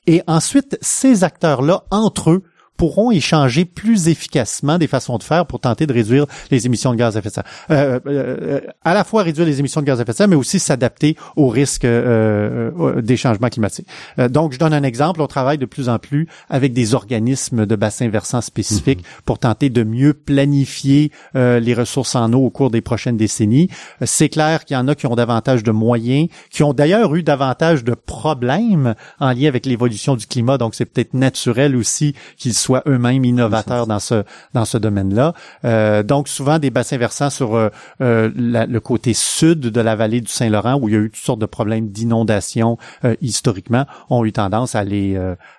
[0.07, 2.43] Et ensuite, ces acteurs-là, entre eux,
[2.77, 6.97] pourront échanger plus efficacement des façons de faire pour tenter de réduire les émissions de
[6.97, 7.43] gaz à effet de serre.
[7.71, 10.27] Euh, euh, euh à la fois réduire les émissions de gaz à effet de serre,
[10.27, 13.87] mais aussi s'adapter aux risques euh, euh des changements climatiques.
[14.29, 15.21] donc, je donne un exemple.
[15.21, 19.21] On travaille de plus en plus avec des organismes de bassins versants spécifiques mhm.
[19.25, 23.69] pour tenter de mieux planifier les ressources en eau au cours des prochaines décennies.
[24.03, 27.23] C'est clair qu'il y en a qui ont davantage de moyens, qui ont d'ailleurs eu
[27.23, 30.57] davantage de problèmes en lien avec l'évolution du climat.
[30.57, 34.23] Donc, c'est peut-être naturel aussi qu'ils soient eux-mêmes innovateurs dans ce
[34.53, 35.33] dans ce domaine-là.
[35.65, 37.69] Euh, donc souvent des bassins versants sur euh,
[38.01, 41.23] euh, le côté sud de la vallée du Saint-Laurent où il y a eu toutes
[41.23, 42.77] sortes de problèmes d'inondation
[43.21, 45.17] historiquement ont eu tendance à les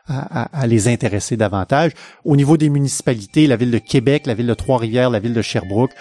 [0.09, 1.93] à, les intéresser davantage.
[2.25, 5.43] Au niveau des municipalités, la ville de Québec, la ville de Trois-Rivières, la ville de
[5.43, 5.93] Sherbrooke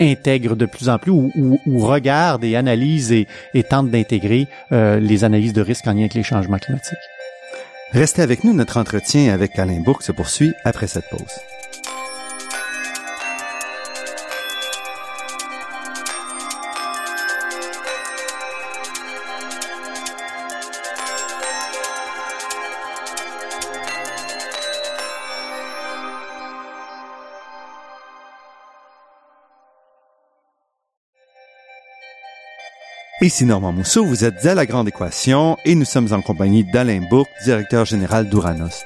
[0.00, 1.30] intègrent de plus en plus ou,
[1.66, 6.14] ou, regardent et analysent et, et tentent d'intégrer les analyses de risque en lien avec
[6.14, 7.11] les changements climatiques.
[7.92, 11.40] Restez avec nous, notre entretien avec Alain Bourque se poursuit après cette pause.
[33.22, 37.02] Ici Normand Mousseau, vous êtes à La Grande Équation et nous sommes en compagnie d'Alain
[37.08, 38.84] Bourque, directeur général d'Uranos.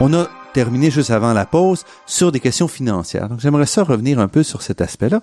[0.00, 3.28] On a terminé juste avant la pause sur des questions financières.
[3.28, 5.20] Donc j'aimerais ça revenir un peu sur cet aspect-là.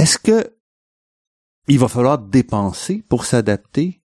[0.00, 0.57] Est-ce que
[1.68, 4.00] il va falloir dépenser pour s'adapter?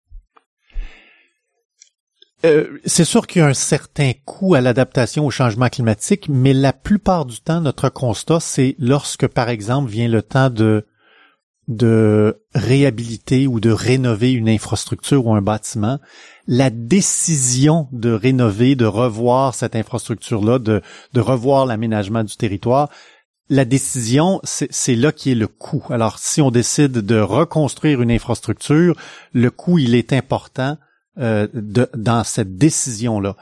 [2.46, 6.54] Euh, c'est sûr qu'il y a un certain coût à l'adaptation au changement climatique, mais
[6.54, 13.48] la plupart du temps, notre constat, c'est lorsque, par exemple, vient le temps de réhabiliter
[13.48, 16.00] ou de rénover une infrastructure ou un bâtiment,
[16.46, 20.82] la décision de rénover, de revoir cette infrastructure-là, de
[21.16, 22.90] revoir l'aménagement du territoire,
[23.54, 25.86] la décision, c'est là qui est le coût.
[25.92, 28.96] Alors, si on décide de reconstruire une infrastructure,
[29.32, 30.78] le coût, il est important
[31.20, 33.36] euh, dans cette décision-là.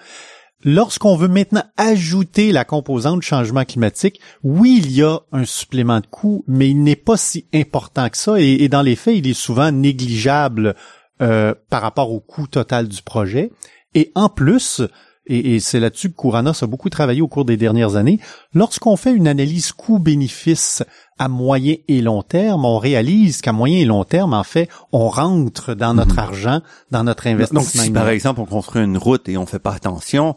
[0.65, 6.07] Lorsqu'on veut maintenant ajouter la composante changement climatique, oui, il y a un supplément de
[6.07, 9.33] coût, mais il n'est pas si important que ça et, dans les faits, il est
[9.33, 10.75] souvent négligeable
[11.21, 13.49] euh, par rapport au coût total du projet.
[13.95, 14.81] Et en plus,
[15.27, 18.19] et, c'est là-dessus que Couranos a beaucoup travaillé au cours des dernières années,
[18.53, 20.83] lorsqu'on fait une analyse coût-bénéfice
[21.19, 25.09] à moyen et long terme, on réalise qu'à moyen et long terme, en fait, on
[25.09, 26.19] rentre dans notre mhm.
[26.19, 27.61] argent, dans notre investissement.
[27.61, 30.33] Donc, si par exemple on construit une route et on fait pas attention,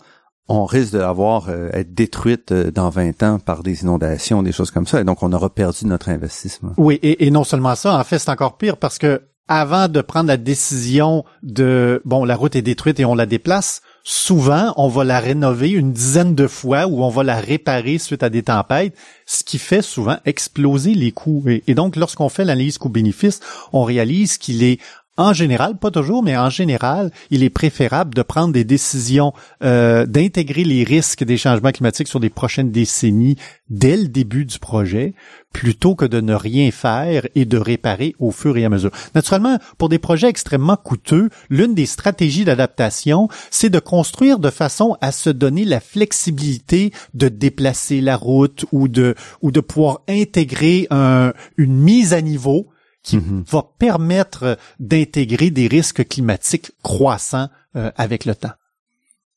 [0.49, 4.53] on risque de l'avoir euh, être détruite euh, dans 20 ans par des inondations, des
[4.53, 6.73] choses comme ça, et donc on aura perdu notre investissement.
[6.77, 10.01] Oui, et, et non seulement ça, en fait, c'est encore pire parce que avant de
[10.01, 14.87] prendre la décision de bon, la route est détruite et on la déplace, souvent on
[14.89, 18.45] va la rénover une dizaine de fois ou on va la réparer suite à des
[18.45, 18.95] tempêtes,
[19.27, 21.43] ce qui fait souvent exploser les coûts.
[21.49, 23.41] Et, donc lorsqu'on fait l'analyse coût-bénéfice,
[23.73, 24.79] on réalise qu'il est
[25.17, 30.07] en général, pas toujours, mais en général, il est préférable de prendre des décisions, euh,
[30.07, 33.37] d'intégrer les risques des changements climatiques sur les prochaines décennies
[33.71, 35.15] dès le début du projet,
[35.53, 38.91] plutôt que de ne rien faire et de réparer au fur et à mesure.
[39.15, 44.97] Naturellement, pour des projets extrêmement coûteux, l'une des stratégies d'adaptation, c'est de construire de façon
[45.01, 50.89] à se donner la flexibilité de déplacer la route ou de ou de pouvoir intégrer
[50.91, 52.69] une mise à niveau
[53.05, 53.45] qui mhm.
[53.47, 58.55] va permettre d'intégrer des risques climatiques croissants euh, avec le temps.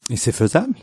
[0.10, 0.76] Et c'est faisable?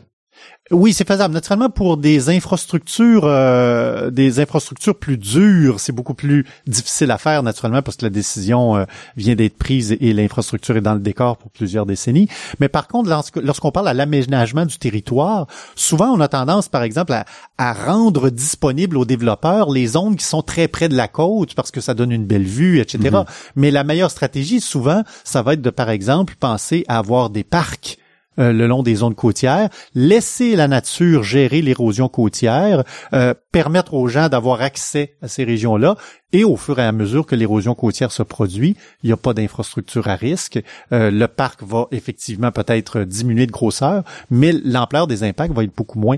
[0.71, 1.31] Oui, c'est faisable.
[1.31, 7.43] Naturellement, pour des infrastructures, euh, des infrastructures plus dures, c'est beaucoup plus difficile à faire,
[7.43, 11.37] naturellement, parce que la décision euh, vient d'être prise et l'infrastructure est dans le décor
[11.37, 12.29] pour plusieurs décennies.
[12.59, 17.13] Mais par contre, lorsqu'on parle à l'aménagement du territoire, souvent on a tendance, par exemple,
[17.13, 21.69] à, rendre disponibles aux développeurs les zones qui sont très près de la côte, parce
[21.69, 22.97] que ça donne une belle vue, etc.
[23.03, 23.25] Mm-hmm.
[23.55, 27.43] Mais la meilleure stratégie, souvent, ça va être de, par exemple, penser à avoir des
[27.43, 27.99] parcs
[28.39, 34.07] euh, le long des zones côtières, laisser la nature gérer l'érosion côtière, euh, permettre aux
[34.07, 35.95] gens d'avoir accès à ces régions-là,
[36.33, 39.33] et au fur et à mesure que l'érosion côtière se produit, il n'y a pas
[39.33, 40.61] d'infrastructure à risque.
[40.91, 45.75] Euh, le parc va effectivement peut-être diminuer de grosseur, mais l'ampleur des impacts va être
[45.75, 46.17] beaucoup moins,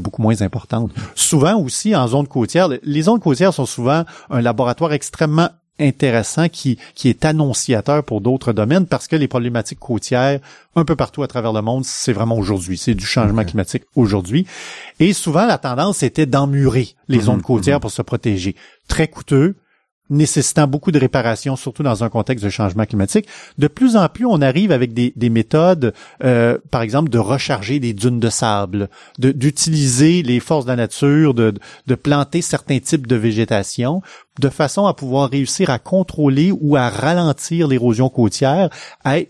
[0.00, 0.92] beaucoup moins importante.
[1.14, 6.78] Souvent aussi en zone côtière, les zones côtières sont souvent un laboratoire extrêmement intéressant qui,
[6.94, 10.40] qui est annonciateur pour d'autres domaines parce que les problématiques côtières
[10.76, 12.78] un peu partout à travers le monde, c'est vraiment aujourd'hui.
[12.78, 14.46] C'est du changement climatique aujourd'hui.
[15.00, 17.82] Et souvent, la tendance était d'emmurer les mhm, zones côtières mhm.
[17.82, 18.54] pour se protéger.
[18.86, 19.56] Très coûteux,
[20.10, 23.26] nécessitant beaucoup de réparations, surtout dans un contexte de changement climatique.
[23.58, 25.92] De plus en plus, on arrive avec des, des méthodes,
[26.24, 28.88] euh, par exemple, de recharger des dunes de sable,
[29.18, 31.54] d'utiliser les forces de la nature, de,
[31.86, 34.02] de planter certains types de végétation
[34.38, 38.70] de façon à pouvoir réussir à contrôler ou à ralentir l'érosion côtière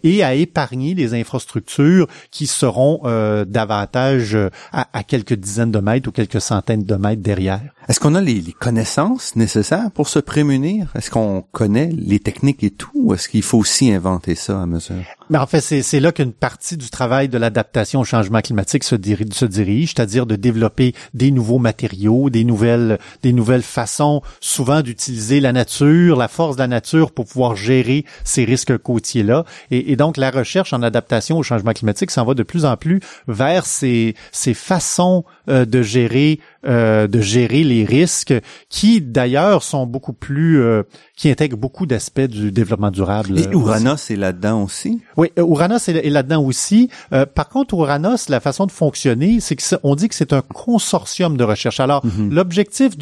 [0.02, 4.36] et à épargner les infrastructures qui seront euh, davantage
[4.72, 7.62] à, quelques dizaines de mètres ou quelques centaines de mètres derrière.
[7.88, 10.90] Est-ce qu'on a les, connaissances nécessaires pour se prémunir?
[10.94, 12.90] Est-ce qu'on connaît les techniques et tout?
[12.94, 14.96] Ou est-ce qu'il faut aussi inventer ça à mesure?
[15.30, 18.94] Mais en fait, c'est là qu'une partie du travail de l'adaptation au changement climatique se,
[18.94, 24.82] dirige, se dirige c'est-à-dire de développer des nouveaux matériaux, des nouvelles, des nouvelles façons, souvent
[24.82, 24.97] d'utiliser
[25.40, 29.44] la nature, la force de la nature pour pouvoir gérer ces risques côtiers-là.
[29.70, 32.76] Et, et, donc, la recherche en adaptation au changement climatique s'en va de plus en
[32.76, 38.34] plus vers ces, ces façons euh, de gérer euh, de gérer les risques,
[38.68, 40.82] qui d'ailleurs sont beaucoup plus, euh,
[41.16, 43.38] qui intègrent beaucoup d'aspects du développement durable.
[43.38, 45.00] Et Uranus est là-dedans aussi?
[45.16, 46.90] Oui, Uranus est, là-dedans aussi.
[47.34, 51.36] par contre, Uranus, la façon de fonctionner, c'est que on dit que c'est un consortium
[51.36, 51.80] de recherche.
[51.80, 52.34] Alors, mhm.
[52.34, 52.98] l'objectif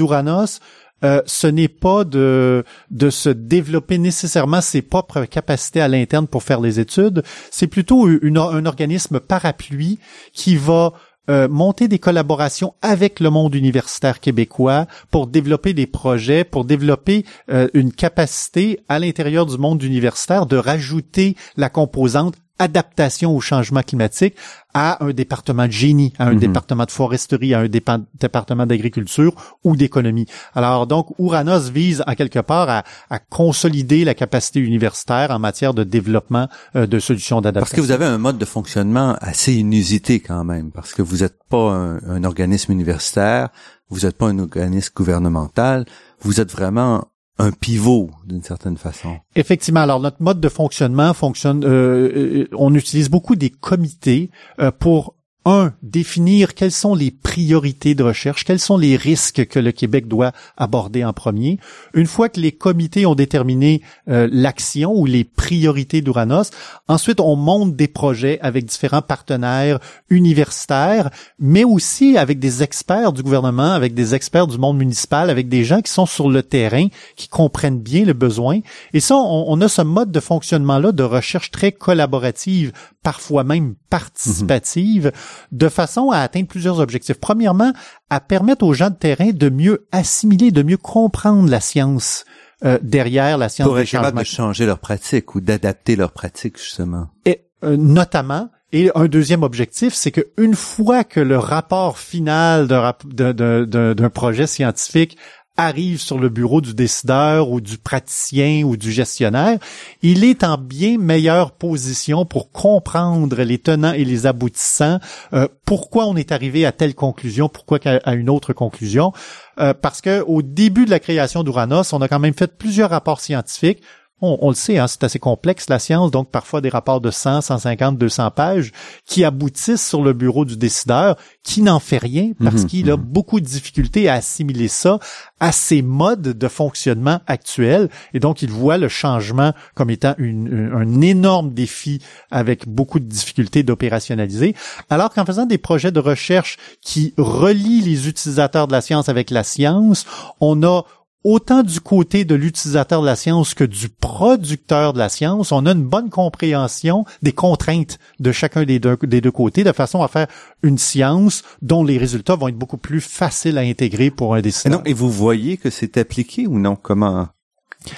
[1.03, 2.65] d'Uranus, ce n'est pas de
[3.11, 7.23] se développer nécessairement ses propres capacités à l'interne pour faire les études.
[7.51, 9.99] C'est plutôt un organisme parapluie
[10.33, 10.93] qui va
[11.29, 17.25] euh, monter des collaborations avec le monde universitaire québécois pour développer des projets, pour développer
[17.51, 23.83] euh, une capacité à l'intérieur du monde universitaire de rajouter la composante adaptation au changement
[23.83, 24.35] climatique
[24.75, 26.41] à un département de génie, à un mhm.
[26.41, 30.27] département de foresterie, à un département d'agriculture ou d'économie.
[30.55, 35.73] Alors donc, Ouranos vise en quelque part à, à, consolider la capacité universitaire en matière
[35.73, 37.77] de développement euh, de solutions d'adaptation.
[37.77, 41.19] Parce que vous avez un mode de fonctionnement assez inusité quand même, parce que vous
[41.19, 43.49] n'êtes pas un, un organisme universitaire,
[43.89, 45.87] vous n'êtes pas un organisme gouvernemental,
[46.21, 47.07] vous êtes vraiment
[47.39, 49.19] un pivot d'une certaine façon.
[49.35, 49.81] Effectivement.
[49.81, 51.65] Alors notre mode de fonctionnement fonctionne.
[51.65, 54.31] Euh, on utilise beaucoup des comités
[54.79, 55.16] pour
[55.47, 60.09] un, définir quelles sont les priorités de recherche, quels sont les risques que le Québec
[60.09, 61.61] doit aborder en premier.
[61.95, 66.51] Une fois que les comités ont déterminé euh, l'action ou les priorités d'Uranos,
[66.89, 69.79] ensuite on monte des projets avec différents partenaires
[70.11, 75.49] universitaires, mais aussi avec des experts du gouvernement, avec des experts du monde municipal, avec
[75.49, 78.59] des gens qui sont sur le terrain, qui comprennent bien le besoin.
[78.93, 82.73] Et ça, on, on a ce mode de fonctionnement-là de recherche très collaborative,
[83.05, 85.13] parfois même participative,
[85.53, 87.19] de façon à atteindre plusieurs objectifs.
[87.21, 87.73] Premièrement,
[88.11, 92.25] à permettre aux gens de terrain de mieux assimiler, de mieux comprendre la science
[92.65, 96.59] euh, derrière la science pour être capable de changer leur pratique ou d'adapter leur pratique
[96.59, 97.09] justement.
[97.27, 104.11] Et euh, notamment et un deuxième objectif, c'est qu'une fois que le rapport final d'un
[104.11, 105.17] projet scientifique
[105.57, 109.59] arrive sur le bureau du décideur ou du praticien ou du gestionnaire,
[110.03, 114.99] il est en bien meilleure position pour comprendre les tenants et les aboutissants,
[115.33, 119.13] euh, pourquoi on est arrivé à telle conclusion, pourquoi à une autre conclusion,
[119.59, 122.91] euh, parce que au début de la création d'Uranos, on a quand même fait plusieurs
[122.91, 123.83] rapports scientifiques
[124.23, 127.43] on, le sait, hein, c'est assez complexe la science, donc parfois des rapports de 100,
[127.43, 128.73] 150, 200 pages
[129.05, 132.97] qui aboutissent sur le bureau du décideur, qui n'en fait rien parce mhm, qu'il a
[132.97, 133.03] mhm.
[133.03, 134.99] beaucoup de difficultés à assimiler ça
[135.39, 141.01] à ses modes de fonctionnement actuels, et donc il voit le changement comme étant un
[141.03, 142.01] énorme défi
[142.31, 144.55] avec beaucoup de difficultés d'opérationnaliser,
[144.89, 149.31] alors qu'en faisant des projets de recherche qui relient les utilisateurs de la science avec
[149.31, 150.07] la science,
[150.41, 150.85] on a
[151.27, 155.67] autant du côté de l'utilisateur de la science que du producteur de la science, on
[155.67, 160.03] a une bonne compréhension des contraintes de chacun des deux, des deux côtés, de façon
[160.03, 160.29] à faire
[160.63, 164.83] une science dont les résultats vont être beaucoup plus faciles à intégrer pour un décideur.
[164.85, 166.77] Et, et vous voyez que c'est appliqué ou non?
[166.77, 167.27] Comment,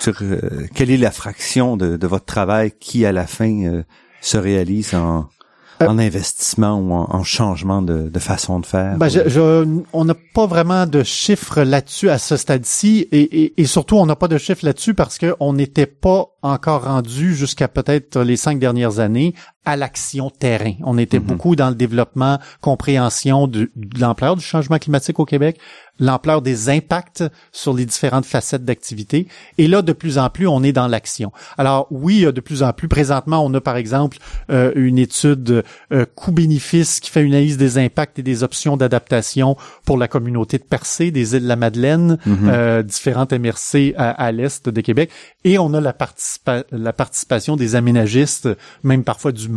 [0.06, 3.82] euh, quelle est la fraction de, votre travail qui, à la fin, euh,
[4.22, 5.28] se réalise en,
[5.80, 8.96] en investissement ou en, changement de, façon de faire?
[8.96, 13.96] Ben, je, on n'a pas vraiment de chiffres là-dessus à ce stade-ci et, et, surtout
[13.96, 18.36] on n'a pas de chiffres là-dessus parce qu'on n'était pas encore rendu jusqu'à peut-être les
[18.36, 19.34] cinq dernières années
[19.68, 20.72] à l'action terrain.
[20.82, 21.26] On était mhm.
[21.26, 25.58] beaucoup dans le développement, compréhension de, l'ampleur du changement climatique au Québec,
[26.00, 29.28] l'ampleur des impacts sur les différentes facettes d'activité.
[29.58, 31.32] Et là, de plus en plus, on est dans l'action.
[31.58, 34.16] Alors oui, de plus en plus, présentement, on a par exemple
[34.50, 35.62] euh, une étude
[35.92, 40.56] euh, coût-bénéfice qui fait une analyse des impacts et des options d'adaptation pour la communauté
[40.56, 42.48] de Percé, des îles de la Madeleine, mhm.
[42.48, 45.10] euh, différentes MRC à, à l'est de Québec.
[45.44, 46.38] Et on a la partie
[46.72, 48.48] la participation des aménagistes,
[48.82, 49.48] même parfois du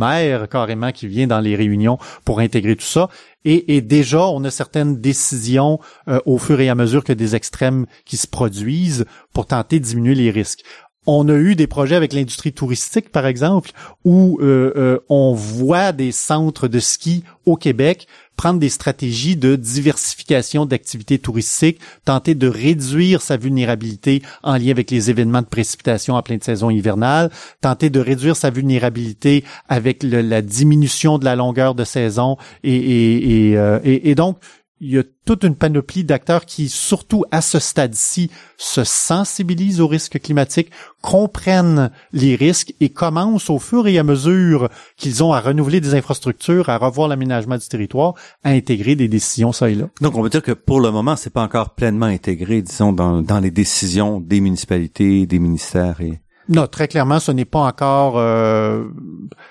[0.50, 3.08] carrément qui vient dans les réunions pour intégrer tout ça.
[3.44, 7.86] Et, déjà, on a certaines décisions euh, au fur et à mesure que des extrêmes
[8.04, 10.62] qui se produisent pour tenter de diminuer les risques.
[11.06, 13.72] On a eu des projets avec l'industrie touristique, par exemple,
[14.04, 18.06] où euh, euh, on voit des centres de ski au Québec
[18.36, 24.90] prendre des stratégies de diversification d'activités touristiques, tenter de réduire sa vulnérabilité en lien avec
[24.90, 27.30] les événements de précipitation en pleine saison hivernale,
[27.60, 33.78] tenter de réduire sa vulnérabilité avec la diminution de la longueur de saison et, euh,
[33.84, 34.38] et donc
[34.84, 39.86] il y a toute une panoplie d'acteurs qui, surtout à ce stade-ci, se sensibilisent aux
[39.86, 45.40] risques climatiques, comprennent les risques et commencent au fur et à mesure qu'ils ont à
[45.40, 49.88] renouveler des infrastructures, à revoir l'aménagement du territoire, à intégrer des décisions ça et là.
[50.00, 53.22] Donc, on veut dire que pour le moment, c'est pas encore pleinement intégré, disons, dans,
[53.22, 56.20] dans les décisions des municipalités, des ministères et
[56.52, 58.84] non, très clairement, ce n'est pas encore, euh,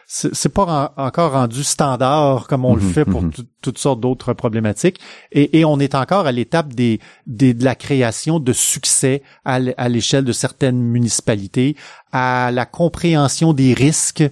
[0.08, 3.32] c'est pas encore rendu standard comme on le mhm, fait pour mhm.
[3.62, 5.00] toutes sortes d'autres problématiques.
[5.32, 10.32] Et, on est encore à l'étape des, de la création de succès à l'échelle de
[10.32, 11.76] certaines municipalités,
[12.12, 14.24] à la compréhension des risques,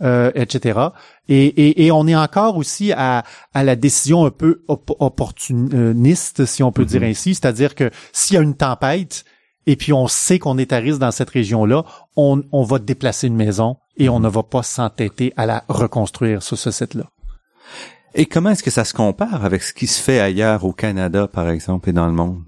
[0.00, 0.78] euh, etc.
[1.28, 3.24] Et, on est encore aussi à,
[3.54, 6.88] la décision un peu opportuniste, si on peut mhm.
[6.88, 9.24] dire ainsi, c'est-à-dire que s'il y a une tempête,
[9.68, 11.84] et puis on sait qu'on est à risque dans cette région-là,
[12.16, 16.56] on, va déplacer une maison et on ne va pas s'entêter à la reconstruire sur
[16.56, 17.04] ce site-là.
[18.14, 21.28] Et comment est-ce que ça se compare avec ce qui se fait ailleurs au Canada,
[21.28, 22.44] par exemple, et dans le monde?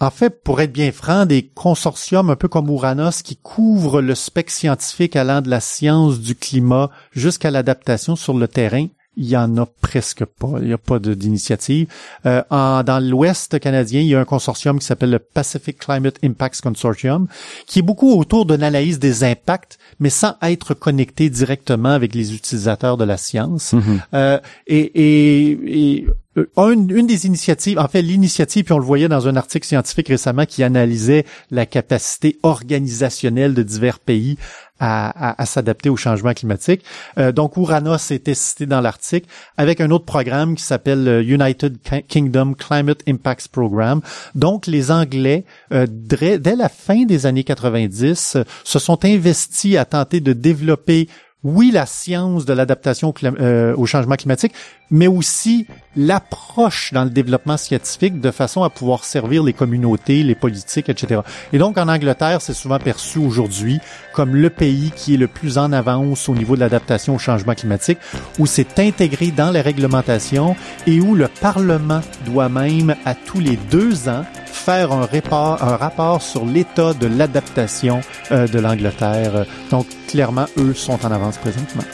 [0.00, 4.14] En fait, pour être bien franc, des consortiums un peu comme Uranos qui couvrent le
[4.14, 8.86] spectre scientifique allant de la science du climat jusqu'à l'adaptation sur le terrain,
[9.16, 10.52] il y en a presque pas.
[10.60, 11.86] Il n'y a pas d'initiative.
[12.26, 16.60] Euh, dans l'Ouest canadien, il y a un consortium qui s'appelle le Pacific Climate Impacts
[16.60, 17.28] Consortium,
[17.66, 22.34] qui est beaucoup autour d'une analyse des impacts, mais sans être connecté directement avec les
[22.34, 23.72] utilisateurs de la science.
[23.72, 24.00] Mm-hmm.
[24.14, 26.06] euh, et, et, et
[26.36, 29.66] euh, une, une, des initiatives, en fait l'initiative, puis on le voyait dans un article
[29.66, 34.36] scientifique récemment qui analysait la capacité organisationnelle de divers pays
[34.80, 36.82] à, à, s'adapter au changement climatique.
[37.18, 41.78] Euh, donc Ouranos était cité dans l'article avec un autre programme qui s'appelle euh, United
[42.08, 44.00] Kingdom Climate Impacts Program.
[44.34, 49.84] Donc les Anglais, euh, dès, dès, la fin des années 90, se sont investis à
[49.84, 51.08] tenter de développer
[51.44, 54.54] oui, la science de l'adaptation euh, au changement climatique,
[54.90, 60.34] mais aussi l'approche dans le développement scientifique de façon à pouvoir servir les communautés, les
[60.34, 61.20] politiques, etc.
[61.52, 63.78] Et donc, en Angleterre, c'est souvent perçu aujourd'hui
[64.14, 67.54] comme le pays qui est le plus en avance au niveau de l'adaptation au changement
[67.54, 67.98] climatique,
[68.38, 73.58] où c'est intégré dans les réglementations et où le Parlement doit même, à tous les
[73.70, 74.24] deux ans,
[74.54, 78.00] faire un, rapport, un rapport sur l'état de l'adaptation
[78.30, 79.46] euh, de l'Angleterre.
[79.70, 81.84] Donc, clairement, eux sont en avance présentement.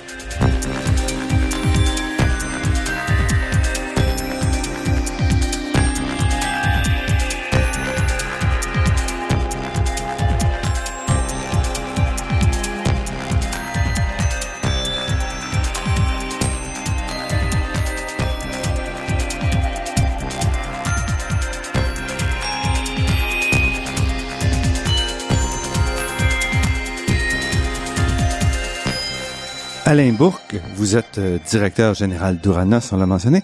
[29.91, 33.43] Alain Bourque, vous êtes euh, directeur général d'Uranos, on l'a mentionné,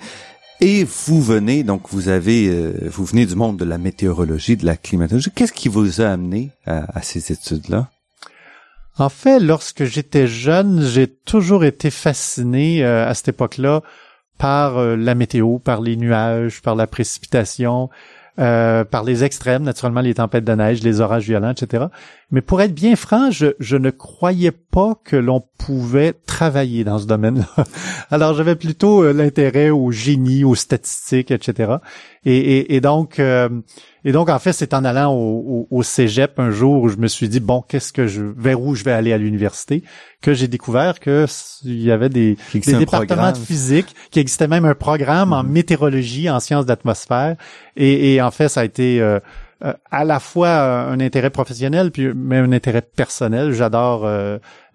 [0.60, 4.64] et vous venez, donc vous avez, euh, vous venez du monde de la météorologie, de
[4.64, 5.32] la climatologie.
[5.34, 7.88] Qu'est-ce qui vous a amené à, ces études-là?
[8.96, 13.82] En fait, lorsque j'étais jeune, j'ai toujours été fasciné euh, à cette époque-là
[14.38, 17.90] par la météo, par les nuages, par la précipitation.
[18.38, 21.86] Euh, par les extrêmes, naturellement les tempêtes de neige, les orages violents, etc.
[22.32, 26.98] Mais pour être bien franc, je, je ne croyais pas que l'on pouvait travailler dans
[26.98, 27.64] ce domaine-là.
[28.10, 31.76] Alors j'avais plutôt euh, l'intérêt au génie, aux statistiques, etc.
[32.24, 33.48] Et, et, et donc, euh,
[34.04, 37.06] et donc en fait, c'est en allant au, au, cégep un jour où je me
[37.06, 39.84] suis dit bon, qu'est-ce que je, vers où je vais aller à l'université,
[40.20, 41.26] que j'ai découvert que
[41.64, 45.48] il y avait des, des départements de physique, qui existait même un programme en mm-hmm.
[45.48, 47.36] météorologie, en sciences d'atmosphère,
[47.76, 49.20] et, et, en fait, ça a été euh,
[49.64, 53.52] euh, à la fois un intérêt professionnel puis mais un intérêt personnel.
[53.52, 54.08] J'adore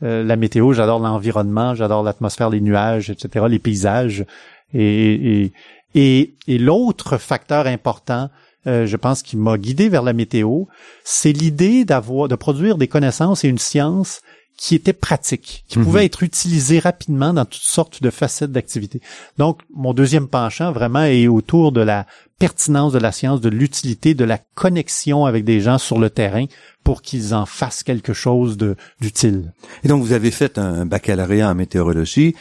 [0.01, 4.25] la météo, j'adore l'environnement, j'adore l'atmosphère, les nuages, etc., les paysages.
[4.73, 5.51] Et,
[5.95, 8.29] et, et, l'autre facteur important,
[8.67, 10.65] euh, je pense, qui m'a guidé vers la météo,
[11.03, 14.21] c'est l'idée d'avoir, de produire des connaissances et une science
[14.61, 15.85] qui était pratique, qui mhm.
[15.85, 19.01] pouvait être utilisée rapidement dans toutes sortes de facettes d'activité.
[19.39, 22.05] Donc, mon deuxième penchant vraiment est autour de la
[22.37, 26.45] pertinence de la science, de l'utilité, de la connexion avec des gens sur le terrain
[26.83, 28.55] pour qu'ils en fassent quelque chose
[28.99, 29.51] d'utile.
[29.83, 32.35] Et donc, vous avez fait un baccalauréat en météorologie.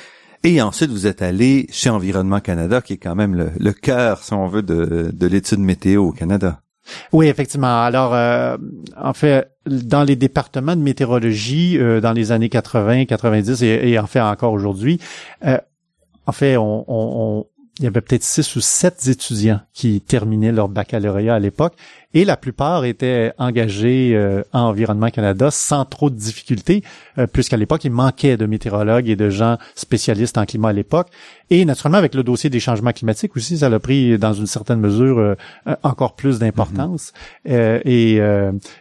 [0.44, 4.22] Et ensuite, vous êtes allé chez Environnement Canada, qui est quand même le, le cœur,
[4.22, 6.60] si on veut, de, de l'étude météo au Canada.
[7.12, 7.82] Oui, effectivement.
[7.82, 8.56] Alors, euh,
[8.96, 14.06] en fait, dans les départements de météorologie, euh, dans les années 80, 90 et, en
[14.06, 15.00] fait encore aujourd'hui,
[15.44, 15.58] euh,
[16.26, 17.46] en fait, on, on,
[17.78, 21.74] il y avait peut-être six ou sept étudiants qui terminaient leur baccalauréat à l'époque
[22.12, 26.82] et la plupart étaient engagés euh, en Environnement Canada sans trop de difficultés,
[27.18, 31.08] euh, puisqu'à l'époque, il manquait de météorologues et de gens spécialistes en climat à l'époque.
[31.50, 34.80] Et naturellement, avec le dossier des changements climatiques aussi, ça a pris dans une certaine
[34.80, 35.34] mesure euh,
[35.82, 37.12] encore plus d'importance.
[37.48, 37.80] Mm-hmm.
[37.84, 38.20] et,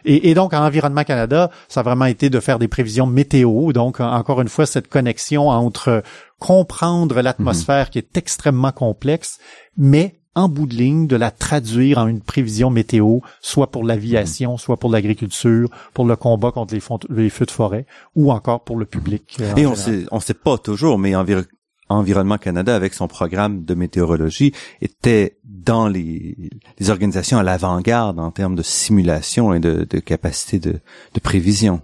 [0.04, 3.72] et, donc, en Environnement Canada, ça a vraiment été de faire des prévisions météo.
[3.72, 6.02] Donc, encore une fois, cette connexion entre
[6.38, 7.90] comprendre l'atmosphère mm-hmm.
[7.90, 9.38] qui est extrêmement complexe,
[9.76, 14.58] mais en bout de ligne de la traduire en une prévision météo, soit pour l'aviation,
[14.58, 18.86] soit pour l'agriculture, pour le combat contre les, feux de forêt, ou encore pour le
[18.86, 19.36] public.
[19.40, 21.14] Euh, Et on sait, on sait pas toujours, mais
[21.88, 26.36] Environnement Canada, avec son programme de météorologie, était dans les,
[26.78, 30.80] les organisations à l'avant-garde en termes de simulation et de, de capacité de,
[31.14, 31.80] de prévision.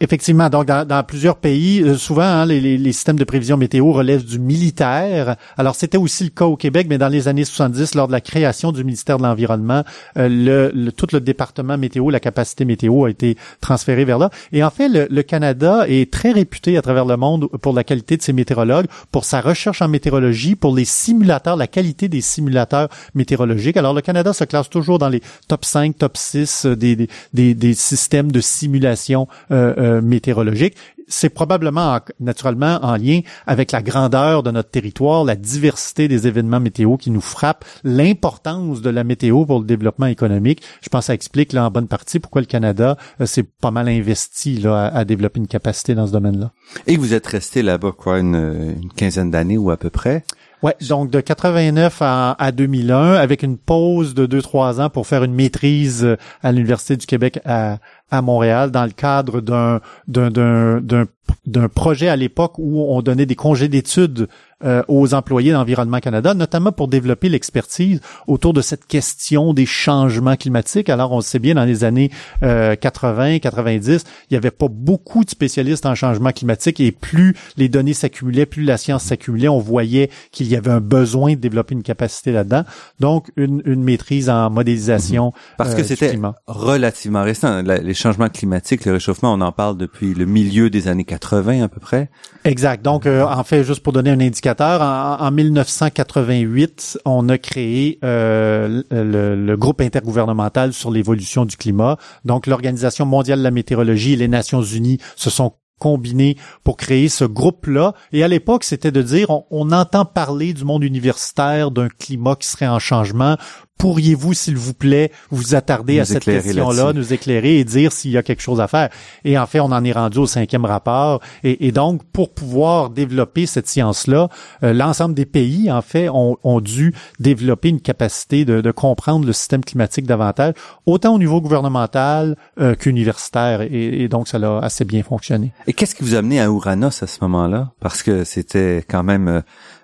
[0.00, 4.24] Effectivement, donc dans, plusieurs pays, euh, souvent hein, les, les, systèmes de prévision météo relèvent
[4.24, 5.36] du militaire.
[5.56, 8.20] Alors c'était aussi le cas au Québec, mais dans les années 70, lors de la
[8.20, 9.82] création du ministère de l'Environnement,
[10.18, 10.28] euh,
[10.74, 14.30] le, tout le département météo, la capacité météo a été transféré vers là.
[14.52, 18.16] Et en fait, le, Canada est très réputé à travers le monde pour la qualité
[18.16, 22.88] de ses météorologues, pour sa recherche en météorologie, pour les simulateurs, la qualité des simulateurs
[23.14, 23.76] météorologiques.
[23.76, 27.54] Alors le Canada se classe toujours dans les top 5, top 6 euh, des, des,
[27.54, 30.76] des systèmes de simulation euh, euh, météorologique.
[31.06, 36.60] C'est probablement naturellement en lien avec la grandeur de notre territoire, la diversité des événements
[36.60, 40.62] météo qui nous frappent, l'importance de la météo pour le développement économique.
[40.80, 42.96] Je pense que ça explique là en bonne partie pourquoi le Canada
[43.26, 46.52] s'est pas mal investi là à, développer une capacité dans ce domaine-là.
[46.86, 50.24] Et vous êtes resté là-bas quoi une, une quinzaine d'années ou à peu près?
[50.64, 55.22] Ouais, donc de 89 à, à 2001, avec une pause de 2-3 ans pour faire
[55.22, 57.76] une maîtrise à l'Université du Québec à,
[58.16, 61.06] à Montréal dans le cadre d'un d'un d'un
[61.46, 64.28] d'un projet à l'époque où on donnait des congés d'études
[64.64, 70.36] euh, aux employés d'Environnement Canada, notamment pour développer l'expertise autour de cette question des changements
[70.36, 70.88] climatiques.
[70.88, 72.10] Alors, on le sait bien, dans les années
[72.42, 77.36] euh, 80, 90, il n'y avait pas beaucoup de spécialistes en changement climatique et plus
[77.58, 81.40] les données s'accumulaient, plus la science s'accumulait, on voyait qu'il y avait un besoin de
[81.40, 82.64] développer une capacité là-dedans.
[83.00, 85.32] Donc, une, une maîtrise en modélisation.
[85.58, 87.60] Parce que euh, c'était relativement récent.
[87.60, 91.68] les changements climatiques, le réchauffement, on en parle depuis le milieu des années 80 à
[91.68, 92.10] peu près.
[92.44, 92.84] Exact.
[92.84, 98.82] Donc, euh, en fait, juste pour donner un indicateur, en, 1988, on a créé euh,
[98.90, 101.96] le, groupe intergouvernemental sur l'évolution du climat.
[102.26, 107.08] Donc, l'Organisation mondiale de la météorologie et les Nations unies se sont combinés pour créer
[107.08, 107.94] ce groupe-là.
[108.12, 112.48] Et à l'époque, c'était de dire, on, entend parler du monde universitaire d'un climat qui
[112.48, 113.36] serait en changement
[113.78, 118.16] pourriez-vous, s'il vous plaît, vous attarder à cette question-là, nous éclairer et dire s'il y
[118.16, 118.88] a quelque chose à faire?
[119.24, 121.20] Et en fait, on en est rendu au cinquième rapport.
[121.42, 124.28] Et, donc, pour pouvoir développer cette science-là,
[124.62, 129.64] euh, l'ensemble des pays, en fait, ont, dû développer une capacité de, comprendre le système
[129.64, 130.54] climatique davantage,
[130.86, 133.60] autant au niveau gouvernemental euh, qu'universitaire.
[133.62, 135.52] Et, donc, ça a assez bien fonctionné.
[135.66, 137.72] Et qu'est-ce qui vous a amené à Ouranos à ce moment-là?
[137.80, 139.40] Parce que c'était quand même euh,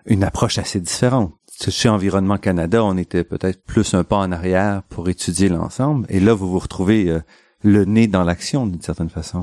[0.07, 1.33] une approche assez différente
[1.69, 6.07] chez Environnement Canada, on était peut-être plus un pas en arrière pour étudier l'ensemble.
[6.09, 7.21] Et là, vous vous retrouvez euh,
[7.63, 9.43] le nez dans l'action d'une certaine façon.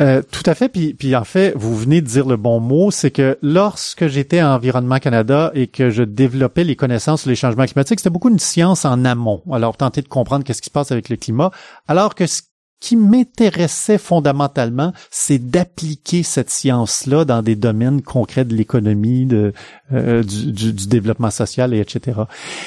[0.00, 0.70] Euh, tout à fait.
[0.70, 4.38] Puis, puis en fait, vous venez de dire le bon mot, c'est que lorsque j'étais
[4.38, 8.30] à Environnement Canada et que je développais les connaissances sur les changements climatiques, c'était beaucoup
[8.30, 9.42] une science en amont.
[9.52, 11.50] Alors, tenter de comprendre qu'est-ce qui se passe avec le climat,
[11.86, 12.40] alors que ce
[12.80, 19.52] qui m'intéressait fondamentalement, c'est d'appliquer cette science-là dans des domaines concrets de l'économie, de,
[19.92, 22.22] euh, du, développement social, et etc.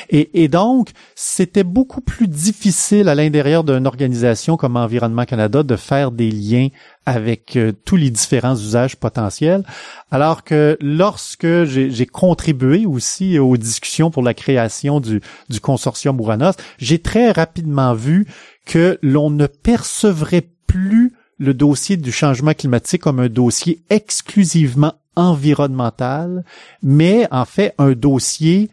[0.09, 6.11] Et, donc, c'était beaucoup plus difficile à l'intérieur d'une organisation comme Environnement Canada de faire
[6.11, 6.67] des liens
[7.05, 9.63] avec euh, tous les différents usages potentiels,
[10.11, 16.53] alors que lorsque j'ai contribué aussi aux discussions pour la création du, du consortium Ouranos,
[16.77, 18.27] j'ai très rapidement vu
[18.65, 26.43] que l'on ne percevrait plus le dossier du changement climatique comme un dossier exclusivement environnemental,
[26.81, 28.69] mais en fait un dossier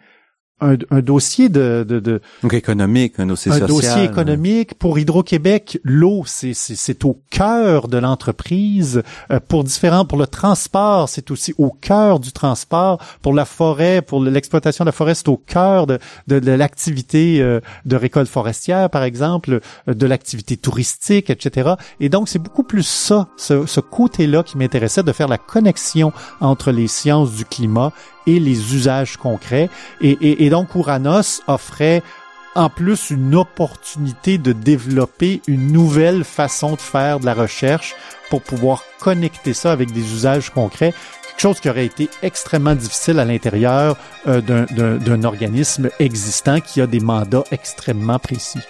[0.60, 5.78] un, dossier de, de, de Donc économique, un dossier un dossier économique pour Hydro-Québec.
[5.84, 9.02] L'eau, c'est c'est au cœur de l'entreprise.
[9.30, 13.02] Euh, pour différents, pour le transport, c'est aussi au cœur du transport.
[13.22, 17.40] Pour la forêt, pour l'exploitation de la forêt, c'est au cœur de de, de l'activité
[17.40, 21.74] euh, de récolte forestière, par exemple, euh, de l'activité touristique, etc.
[22.00, 26.12] Et donc c'est beaucoup plus ça, ce, ce côté-là qui m'intéressait de faire la connexion
[26.40, 27.92] entre les sciences du climat
[28.30, 29.68] et les usages concrets.
[30.00, 32.02] Et, donc, Ouranos offrait
[32.54, 37.94] en plus une opportunité de développer une nouvelle façon de faire de la recherche
[38.28, 40.92] pour pouvoir connecter ça avec des usages concrets,
[41.36, 47.00] chose qui aurait été extrêmement difficile à l'intérieur euh, d'un organisme existant qui a des
[47.00, 48.60] mandats extrêmement précis.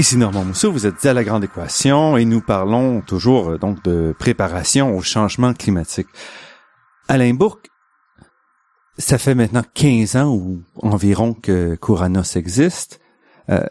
[0.00, 3.84] Ici Normand Mousseau, vous êtes à La Grande Équation et nous parlons toujours euh, donc
[3.84, 6.06] de préparation au changement climatique.
[7.06, 7.68] Alain Bourque,
[8.96, 12.98] ça fait maintenant 15 ans ou environ que Couranos existe.
[13.50, 13.66] Euh,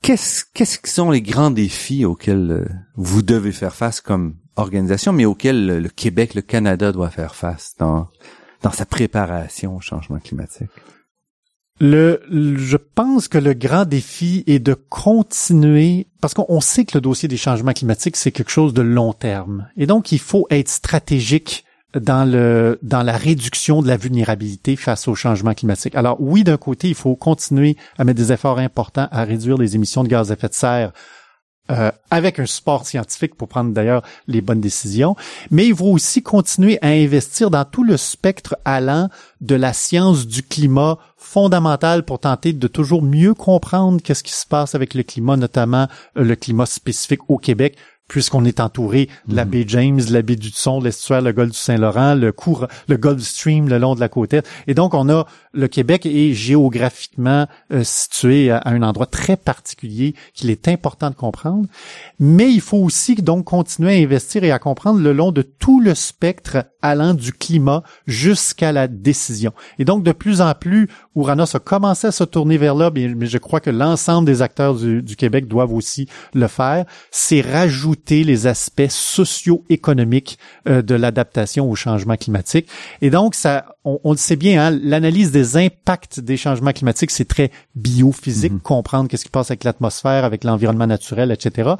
[0.00, 2.64] qu'est-ce, qui sont les grands défis auxquels euh,
[2.96, 7.74] vous devez faire face comme organisation, mais auxquels le Québec, le Canada doit faire face
[7.78, 8.08] dans
[8.72, 10.70] sa préparation au changement climatique?
[11.80, 17.00] Le, je pense que le grand défi est de continuer, parce qu'on sait que le
[17.00, 19.66] dossier des changements climatiques, c'est quelque chose de long terme.
[19.78, 21.64] Et donc, il faut être stratégique
[21.98, 25.94] dans le dans la réduction de la vulnérabilité face au changement climatique.
[25.96, 29.74] Alors oui, d'un côté, il faut continuer à mettre des efforts importants à réduire les
[29.74, 30.92] émissions de gaz à effet de serre
[31.70, 35.14] euh, avec un support scientifique pour prendre d'ailleurs les bonnes décisions,
[35.50, 39.08] mais il faut aussi continuer à investir dans tout le spectre allant
[39.40, 44.46] de la science du climat fondamentale pour tenter de toujours mieux comprendre qu'est-ce qui se
[44.46, 47.76] passe avec le climat, notamment euh, le climat spécifique au Québec,
[48.10, 49.50] puisqu'on est entouré de la Mhm.
[49.50, 52.96] baie James, de la baie du Son, l'estuaire, le golfe du Saint-Laurent, le cours, le
[52.96, 54.44] Gulf Stream le long de la côte est.
[54.66, 59.36] Et donc, on a le Québec est géographiquement euh, situé à, à un endroit très
[59.36, 61.66] particulier qu'il est important de comprendre.
[62.18, 65.80] Mais il faut aussi donc continuer à investir et à comprendre le long de tout
[65.80, 69.52] le spectre allant du climat jusqu'à la décision.
[69.78, 73.08] Et donc, de plus en plus, Ouranos a commencé à se tourner vers là, mais,
[73.08, 76.84] mais je crois que l'ensemble des acteurs du, du Québec doivent aussi le faire.
[77.10, 82.68] C'est rajouter les aspects socio-économiques euh, de l'adaptation au changement climatique.
[83.02, 87.10] Et donc, ça, on, on le sait bien, hein, l'analyse des impacts des changements climatiques,
[87.10, 88.60] c'est très biophysique, Mhm.
[88.60, 91.70] comprendre qu'est-ce qui passe avec l'atmosphère, avec l'environnement naturel, etc.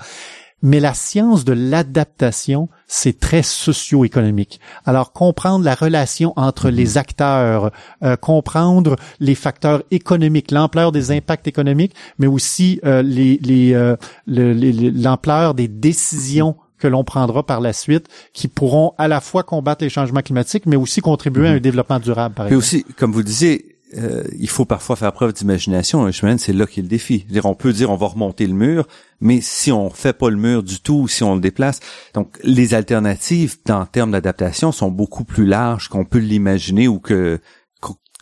[0.63, 4.61] Mais la science de l'adaptation, c'est très socio-économique.
[4.85, 7.71] Alors, comprendre la relation entre les acteurs,
[8.03, 13.97] euh, comprendre les facteurs économiques, l'ampleur des impacts économiques, mais aussi euh, les, les, euh,
[14.27, 19.07] le- les- les- l'ampleur des décisions que l'on prendra par la suite, qui pourront à
[19.09, 22.59] la fois combattre les changements climatiques, mais aussi contribuer à un développement durable, par exemple.
[22.59, 26.05] aussi, comme vous le disiez, euh, il faut parfois faire preuve d'imagination.
[26.05, 27.21] Un chemin, c'est là qui est le défi.
[27.21, 28.87] Je veux dire, on peut dire on va remonter le mur,
[29.21, 31.81] mais si on fait pas le mur du tout, si on le déplace,
[32.15, 37.41] donc les alternatives en termes d'adaptation sont beaucoup plus larges qu'on peut l'imaginer ou que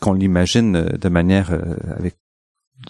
[0.01, 2.15] qu'on- l'imagine euh, de manière euh, avec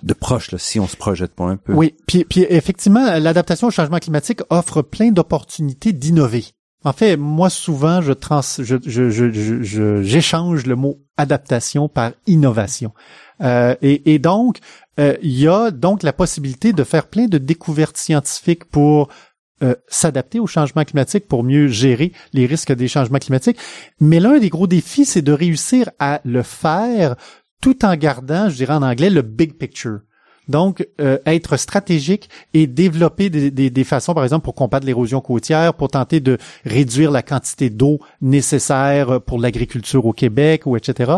[0.03, 1.73] de proche là, si on se projette pas un peu.
[1.73, 6.45] Oui, puis effectivement, l'adaptation au changement climatique offre plein d'opportunités d'innover.
[6.85, 12.93] En fait, moi souvent, je trans, je, je, je, j'échange le mot adaptation par innovation.
[13.41, 14.59] Euh, et, et donc,
[14.99, 19.09] euh, il y a donc la possibilité de faire plein de découvertes scientifiques pour
[19.61, 23.57] euh, s'adapter au changement climatique, pour mieux gérer les risques des changements climatiques.
[23.99, 27.17] Mais l'un des gros défis, c'est de réussir à le faire
[27.61, 29.99] tout en gardant, je dirais en anglais, le big picture.
[30.49, 35.21] Donc, euh, être stratégique et développer des, des- des façons, par exemple, pour combattre l'érosion
[35.21, 41.13] côtière, pour tenter de réduire la quantité d'eau nécessaire pour l'agriculture au Québec ou etc.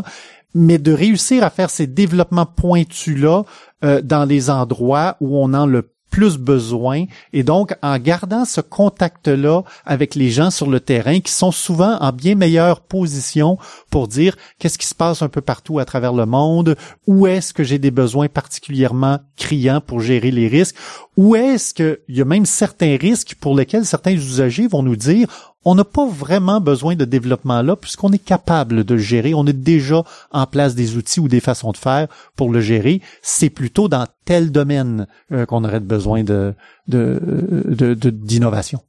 [0.54, 3.44] Mais de réussir à faire ces développements pointus-là
[3.86, 7.06] euh, dans les endroits où on en le plus besoin.
[7.34, 11.98] Et donc en gardant ce contact-là avec les gens sur le terrain qui sont souvent
[12.00, 13.58] en bien meilleure position
[13.90, 16.76] pour dire qu'est-ce qui se passe un peu partout à travers le monde,
[17.08, 20.76] où est-ce que j'ai des besoins particulièrement criants pour gérer les risques,
[21.18, 25.51] où est-ce qu'il y a même certains risques pour lesquels certains usagers vont nous dire
[25.64, 29.46] on n'a pas vraiment besoin de développement là puisqu'on est capable de le gérer, on
[29.46, 33.02] a déjà en place des outils ou des façons de faire pour le gérer.
[33.22, 36.54] C'est plutôt dans tel domaine euh, qu'on aurait besoin de-
[36.88, 38.82] de- d'innovation.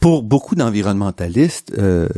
[0.00, 2.08] Pour beaucoup d'environnementalistes, euh,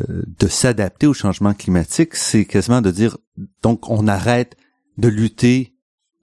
[0.41, 3.17] de s'adapter au changement climatique, c'est quasiment de dire
[3.63, 4.57] donc on arrête
[4.99, 5.76] de lutter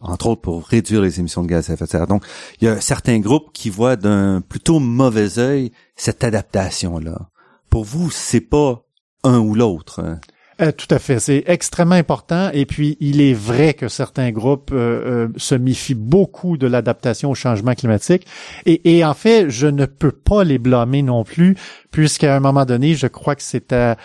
[0.04, 2.08] entre autres pour réduire les émissions de gaz à effet de serre.
[2.08, 2.24] Donc,
[2.62, 7.30] il y a certains groupes qui voient d'un plutôt mauvais œil cette adaptation-là.
[7.70, 8.84] Pour vous, c'est pas
[9.24, 10.01] un ou l'autre.
[10.01, 10.20] hein?
[10.62, 12.51] Euh, tout à fait, c'est extrêmement important.
[12.54, 17.32] Et puis, il est vrai que certains groupes euh, euh, se méfient beaucoup de l'adaptation
[17.32, 18.28] au changement climatique.
[18.66, 21.58] Et, et en fait, je ne peux pas les blâmer non plus,
[21.91, 23.97] puisqu'à un moment donné, je crois que c'est à,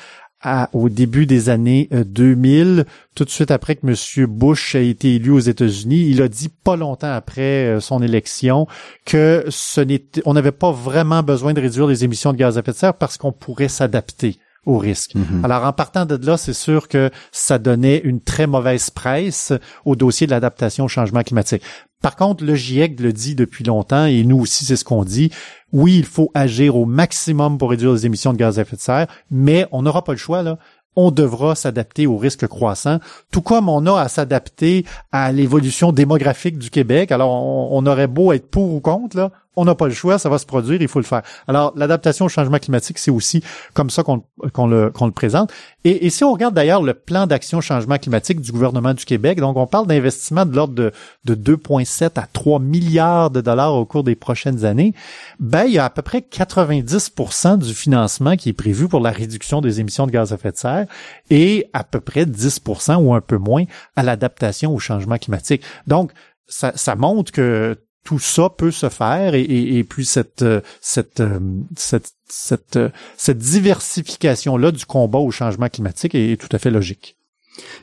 [0.72, 2.84] au début des années euh, 2000,
[3.14, 4.26] tout de suite après que M.
[4.26, 8.66] Bush a été élu aux États-Unis, il a dit pas longtemps après euh, son élection
[9.05, 12.61] que ce n'était, on n'avait pas vraiment besoin de réduire les émissions de gaz à
[12.61, 14.39] effet de serre parce qu'on pourrait s'adapter
[14.69, 15.14] au risque.
[15.14, 15.45] Mhm.
[15.45, 19.53] Alors, en partant de là, c'est sûr que ça donnait une très mauvaise presse
[19.85, 21.62] au dossier de l'adaptation au changement climatique.
[22.03, 25.33] Par contre, le GIEC le dit depuis longtemps, et nous aussi, c'est ce qu'on dit.
[25.73, 28.81] Oui, il faut agir au maximum pour réduire les émissions de gaz à effet de
[28.81, 30.59] serre, mais on n'aura pas le choix, là.
[30.95, 32.99] On devra s'adapter aux risques croissants,
[33.31, 37.12] tout comme on a à s'adapter à l'évolution démographique du Québec.
[37.12, 40.18] Alors, on, on aurait beau être pour ou contre, là, on n'a pas le choix,
[40.18, 41.22] ça va se produire, il faut le faire.
[41.48, 43.42] Alors, l'adaptation au changement climatique, c'est aussi
[43.74, 45.52] comme ça qu'on le, présente.
[45.84, 49.56] Et, si on regarde d'ailleurs le plan d'action changement climatique du gouvernement du Québec, donc
[49.56, 50.92] on parle d'investissements de l'ordre de,
[51.24, 54.94] de 2,7 à 3 milliards de dollars au cours des prochaines années,
[55.40, 59.11] ben il y a à peu près 90% du financement qui est prévu pour la
[59.11, 60.86] réduction des émissions de gaz à effet de serre
[61.30, 63.64] et à peu près 10% ou un peu moins
[63.96, 65.62] à l'adaptation au changement climatique.
[65.88, 66.12] Donc,
[66.46, 67.76] ça montre que
[68.09, 71.38] tout ça peut se faire et, et, et puis cette euh, cette euh,
[71.76, 72.88] cette cette, euh,
[73.18, 77.18] cette diversification là du combat au changement climatique est, est tout à fait logique.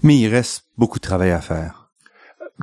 [0.01, 1.91] Mais il reste beaucoup de travail à faire.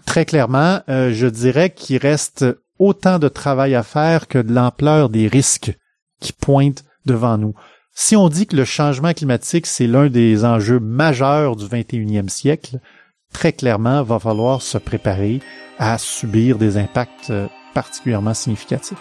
[0.07, 2.45] Très clairement, euh, je dirais qu'il reste
[2.81, 5.73] autant de travail à faire que de l'ampleur des risques
[6.19, 7.55] qui pointent devant nous.
[7.95, 12.81] Si on dit que le changement climatique, c'est l'un des enjeux majeurs du 21e siècle,
[13.33, 15.41] très clairement, va falloir se préparer
[15.79, 18.99] à subir des impacts euh, particulièrement significatifs.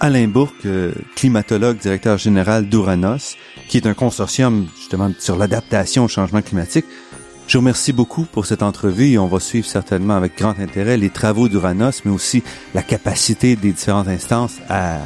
[0.00, 3.36] Alain Bourque, euh, climatologue, directeur général d'Uranos,
[3.68, 6.86] qui est un consortium justement sur l'adaptation au changement climatique.
[7.46, 10.96] Je vous remercie beaucoup pour cette entrevue et on va suivre certainement avec grand intérêt
[10.96, 12.42] les travaux d'Uranos, mais aussi
[12.74, 15.00] la capacité des différentes instances à,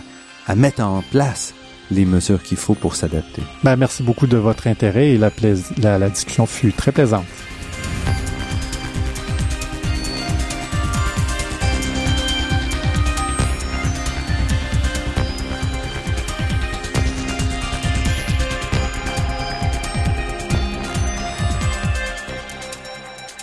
[0.46, 1.54] à mettre en place
[1.90, 3.42] les mesures qu'il faut pour s'adapter.
[3.62, 5.30] Ben, merci beaucoup de votre intérêt et la,
[5.78, 7.24] la, la discussion fut très plaisante.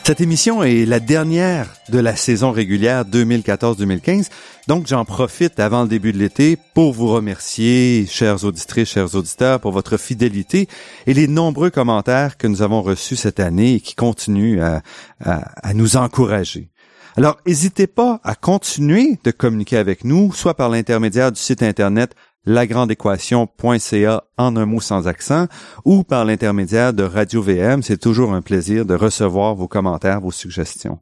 [0.04, 4.30] Cette émission est la dernière de la saison régulière 2014-2015.
[4.68, 9.60] Donc, j'en profite avant le début de l'été pour vous remercier, chers auditrices, chers auditeurs,
[9.60, 10.68] pour votre fidélité
[11.06, 14.82] et les nombreux commentaires que nous avons reçus cette année et qui continuent à,
[15.20, 16.70] à nous encourager.
[17.16, 22.16] Alors, n'hésitez pas à continuer de communiquer avec nous, soit par l'intermédiaire du site Internet
[22.46, 25.48] lagrandeéquation.ca en un mot sans accent
[25.86, 27.84] ou par l'intermédiaire de Radio VM.
[27.84, 31.00] C'est toujours un plaisir de recevoir vos commentaires, vos suggestions.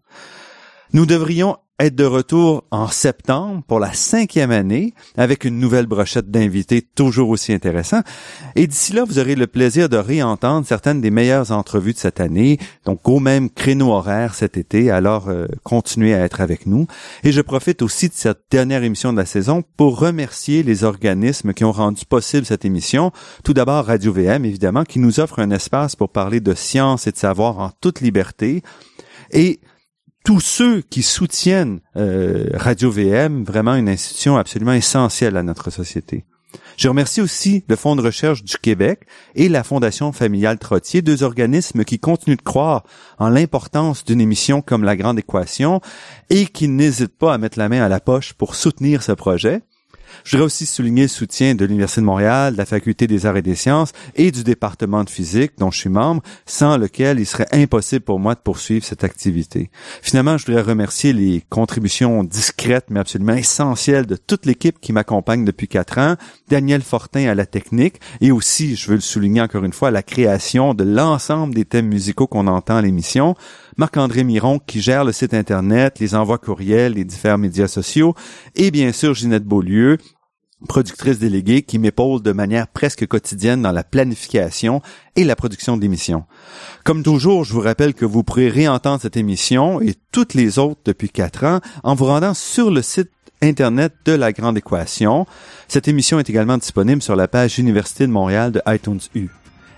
[0.92, 6.30] Nous devrions être de retour en septembre pour la cinquième année avec une nouvelle brochette
[6.30, 8.02] d'invités toujours aussi intéressants.
[8.56, 12.20] Et d'ici là, vous aurez le plaisir de réentendre certaines des meilleures entrevues de cette
[12.20, 14.90] année, donc au même créneau horaire cet été.
[14.92, 16.88] Alors, euh, continuez à être avec nous.
[17.24, 21.54] Et je profite aussi de cette dernière émission de la saison pour remercier les organismes
[21.54, 23.12] qui ont rendu possible cette émission.
[23.44, 27.12] Tout d'abord, Radio VM, évidemment, qui nous offre un espace pour parler de science et
[27.12, 28.64] de savoir en toute liberté.
[29.32, 29.60] Et
[30.24, 36.26] tous ceux qui soutiennent euh, Radio VM, vraiment une institution absolument essentielle à notre société.
[36.78, 39.02] Je remercie aussi le Fonds de recherche du Québec
[39.36, 42.84] et la Fondation familiale Trottier, deux organismes qui continuent de croire
[43.18, 45.82] en l'importance d'une émission comme La Grande Équation
[46.30, 49.62] et qui n'hésitent pas à mettre la main à la poche pour soutenir ce projet.
[50.24, 53.38] Je voudrais aussi souligner le soutien de l'Université de Montréal, de la Faculté des arts
[53.38, 57.26] et des sciences et du département de physique dont je suis membre, sans lequel il
[57.26, 59.70] serait impossible pour moi de poursuivre cette activité.
[60.02, 65.46] Finalement, je voudrais remercier les contributions discrètes mais absolument essentielles de toute l'équipe qui m'accompagne
[65.46, 66.16] depuis quatre ans,
[66.48, 70.04] Daniel Fortin à la technique et aussi, je veux le souligner encore une fois, la
[70.04, 73.36] création de l'ensemble des thèmes musicaux qu'on entend à l'émission,
[73.80, 78.14] Marc-André Miron qui gère le site Internet, les envois courriels, les différents médias sociaux,
[78.58, 79.98] et bien sûr Ginette Beaulieu,
[80.68, 84.82] productrice déléguée qui m'épaule de manière presque quotidienne dans la planification
[85.16, 86.26] et la production d'émissions.
[86.84, 90.82] Comme toujours, je vous rappelle que vous pourrez réentendre cette émission et toutes les autres
[90.84, 93.12] depuis quatre ans en vous rendant sur le site
[93.42, 95.26] Internet de la Grande Équation.
[95.70, 99.30] Cette émission est également disponible sur la page Université de Montréal de iTunes U.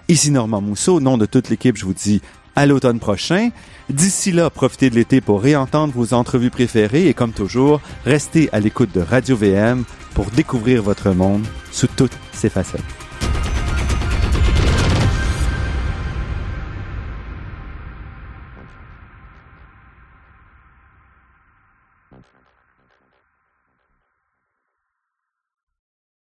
[0.08, 2.20] Ici Normand Mousseau, au nom de toute l'équipe, je vous dis
[2.56, 3.50] à l'automne prochain.
[3.90, 8.60] D'ici là, profitez de l'été pour réentendre vos entrevues préférées et comme toujours, restez à
[8.60, 9.84] l'écoute de Radio VM
[10.14, 13.01] pour découvrir votre monde sous toutes ses facettes.